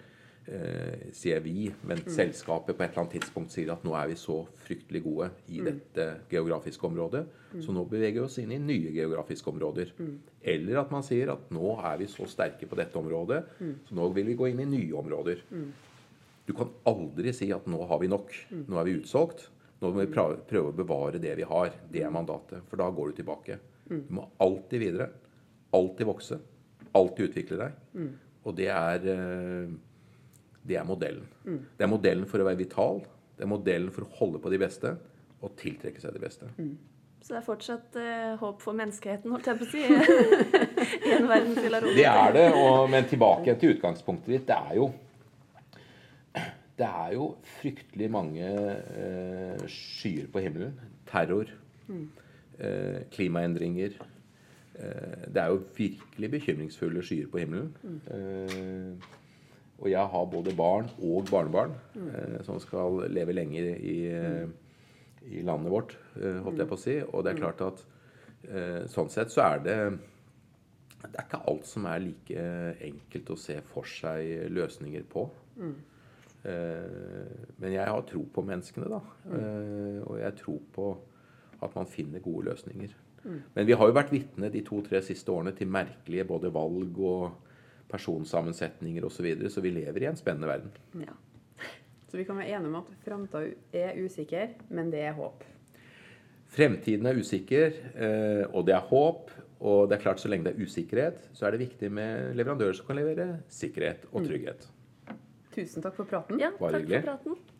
eh, 0.47 1.07
sier 1.15 1.39
vi, 1.43 1.67
men 1.87 2.01
selskapet 2.09 2.77
på 2.77 2.83
et 2.83 2.91
eller 2.91 3.03
annet 3.03 3.15
tidspunkt 3.17 3.51
sier 3.53 3.71
at 3.73 3.83
nå 3.85 3.93
er 3.99 4.07
vi 4.11 4.15
så 4.19 4.39
fryktelig 4.65 5.03
gode 5.05 5.29
i 5.49 5.61
dette 5.65 6.07
geografiske 6.31 6.87
området, 6.87 7.25
så 7.63 7.73
nå 7.75 7.83
beveger 7.89 8.19
vi 8.21 8.25
oss 8.25 8.37
inn 8.41 8.51
i 8.55 8.59
nye 8.59 8.91
geografiske 8.95 9.49
områder. 9.51 9.91
Eller 10.41 10.79
at 10.81 10.91
man 10.91 11.03
sier 11.03 11.31
at 11.33 11.51
nå 11.51 11.75
er 11.81 11.97
vi 12.01 12.07
så 12.11 12.25
sterke 12.29 12.67
på 12.67 12.75
dette 12.79 12.97
området, 12.99 13.43
så 13.87 13.95
nå 13.97 14.09
vil 14.15 14.25
vi 14.31 14.35
gå 14.39 14.49
inn 14.51 14.63
i 14.63 14.69
nye 14.77 14.95
områder. 14.99 15.43
Du 16.47 16.53
kan 16.55 16.69
aldri 16.87 17.33
si 17.35 17.51
at 17.51 17.65
nå 17.67 17.85
har 17.89 17.99
vi 17.99 18.07
nok, 18.07 18.31
nå 18.67 18.77
er 18.79 18.85
vi 18.87 18.97
utsolgt. 19.01 19.49
Nå 19.81 19.91
må 19.93 20.01
vi 20.01 20.09
prøve 20.09 20.71
å 20.71 20.73
bevare 20.73 21.19
det 21.21 21.35
vi 21.37 21.43
har. 21.45 21.69
Det 21.91 22.01
er 22.01 22.09
mandatet. 22.09 22.63
For 22.65 22.79
da 22.81 22.87
går 22.89 23.11
du 23.11 23.17
tilbake. 23.19 23.59
Du 24.07 24.13
må 24.15 24.23
alltid 24.41 24.79
videre. 24.81 25.09
Alltid 25.77 26.07
vokse. 26.09 26.39
Alltid 26.97 27.29
utvikle 27.29 27.59
deg. 27.59 27.75
Og 28.47 28.55
det 28.57 28.69
er, 28.73 29.05
eh, 29.11 29.67
det 30.67 30.77
er 30.79 30.85
modellen. 30.87 31.25
Det 31.45 31.85
er 31.85 31.91
modellen 31.91 32.27
for 32.29 32.43
å 32.43 32.47
være 32.47 32.59
vital. 32.59 33.01
Det 33.37 33.45
er 33.45 33.51
modellen 33.51 33.93
for 33.93 34.05
å 34.05 34.13
holde 34.19 34.41
på 34.43 34.51
de 34.53 34.59
beste 34.61 34.93
og 35.41 35.53
tiltrekke 35.59 36.01
seg 36.01 36.15
de 36.15 36.21
beste. 36.21 36.49
Så 37.21 37.33
det 37.33 37.39
er 37.39 37.45
fortsatt 37.45 37.97
eh, 37.99 38.33
håp 38.39 38.61
for 38.63 38.77
menneskeheten, 38.77 39.31
holdt 39.33 39.49
jeg 39.49 39.59
på 39.59 39.65
å 39.65 39.71
si, 39.71 39.83
i 41.09 41.13
en 41.17 41.27
verden 41.27 41.57
full 41.57 41.75
av 41.75 41.83
roboter. 41.83 41.97
Det 41.97 42.07
er 42.07 42.35
det, 42.37 42.45
og, 42.55 42.87
men 42.93 43.09
tilbake 43.09 43.55
til 43.59 43.75
utgangspunktet 43.75 44.31
ditt. 44.31 44.47
Det 44.47 44.57
er 44.57 44.79
jo 44.79 44.89
det 46.77 46.85
er 46.85 47.13
jo 47.15 47.31
fryktelig 47.57 48.07
mange 48.13 48.47
eh, 48.47 49.63
skyer 49.71 50.27
på 50.29 50.43
himmelen. 50.45 50.75
Terror. 51.09 51.49
Eh, 51.89 52.99
klimaendringer. 53.13 53.97
Eh, 54.77 55.23
det 55.33 55.41
er 55.41 55.47
jo 55.47 55.63
virkelig 55.77 56.31
bekymringsfulle 56.35 57.01
skyer 57.05 57.31
på 57.33 57.41
himmelen. 57.41 57.73
Eh, 58.13 59.09
og 59.77 59.89
jeg 59.91 60.09
har 60.13 60.29
både 60.31 60.55
barn 60.57 60.87
og 61.05 61.27
barnebarn 61.29 61.75
eh, 61.93 62.39
som 62.47 62.57
skal 62.61 63.03
leve 63.13 63.35
lenge 63.35 63.61
i, 63.77 63.97
i 65.29 65.43
landet 65.45 65.73
vårt, 65.73 65.97
eh, 66.17 66.39
holdt 66.45 66.63
jeg 66.63 66.69
på 66.69 66.77
å 66.77 66.81
si. 66.81 66.95
Og 67.05 67.25
det 67.25 67.33
er 67.33 67.41
klart 67.41 67.61
at 67.65 67.83
eh, 68.49 68.85
sånn 68.89 69.11
sett 69.13 69.33
så 69.33 69.45
er 69.47 69.65
det 69.65 69.77
det 70.97 71.13
er 71.13 71.27
ikke 71.27 71.43
alt 71.47 71.67
som 71.69 71.85
er 71.87 72.01
like 72.01 72.47
enkelt 72.83 73.29
å 73.31 73.37
se 73.39 73.59
for 73.69 73.87
seg 73.87 74.49
løsninger 74.51 75.05
på. 75.11 75.27
Eh, 76.47 77.45
men 77.61 77.73
jeg 77.73 77.85
har 77.85 78.05
tro 78.07 78.23
på 78.33 78.43
menneskene, 78.45 78.89
da. 78.91 79.01
Eh, 79.37 79.99
og 80.03 80.17
jeg 80.21 80.37
tror 80.41 80.63
på 80.73 80.87
at 81.65 81.75
man 81.77 81.89
finner 81.89 82.23
gode 82.23 82.49
løsninger. 82.51 82.95
Men 83.27 83.67
vi 83.67 83.75
har 83.75 83.89
jo 83.89 83.95
vært 83.97 84.13
vitne 84.13 84.47
de 84.53 84.61
to-tre 84.63 85.01
siste 85.03 85.33
årene 85.33 85.51
til 85.57 85.67
merkelige 85.67 86.27
både 86.29 86.51
valg 86.53 86.99
og 87.03 87.46
personsammensetninger 87.91 89.05
osv., 89.05 89.17
så, 89.17 89.23
videre, 89.23 89.49
så 89.53 89.63
vi 89.63 89.71
lever 89.75 90.03
i 90.03 90.09
en 90.09 90.19
spennende 90.19 90.49
verden. 90.49 90.71
Ja. 91.01 91.15
Så 92.07 92.17
vi 92.17 92.23
kan 92.23 92.37
være 92.39 92.55
enige 92.55 92.71
om 92.71 92.79
at 92.79 92.91
framtida 93.03 93.43
er 93.75 93.97
usikker, 94.05 94.53
men 94.69 94.91
det 94.91 95.01
er 95.09 95.15
håp. 95.17 95.43
Fremtiden 96.47 97.05
er 97.09 97.19
usikker, 97.19 97.75
eh, 97.95 98.45
og 98.53 98.65
det 98.67 98.75
er 98.77 98.87
håp. 98.91 99.33
Og 99.57 99.87
det 99.89 99.97
er 99.97 100.01
klart, 100.03 100.19
så 100.21 100.29
lenge 100.29 100.45
det 100.45 100.53
er 100.53 100.65
usikkerhet, 100.67 101.21
så 101.33 101.47
er 101.47 101.55
det 101.55 101.63
viktig 101.63 101.89
med 101.91 102.35
leverandører 102.37 102.77
som 102.77 102.85
kan 102.85 102.99
levere 102.99 103.39
sikkerhet 103.49 104.03
og 104.11 104.27
trygghet. 104.27 104.67
Tusen 105.55 105.81
takk 105.81 105.95
for 105.97 106.05
praten. 106.05 106.37
Ja, 106.37 106.51
Bare 106.59 106.75
takk 106.77 106.83
hyggelig. 106.83 106.99
for 107.01 107.09
praten. 107.09 107.56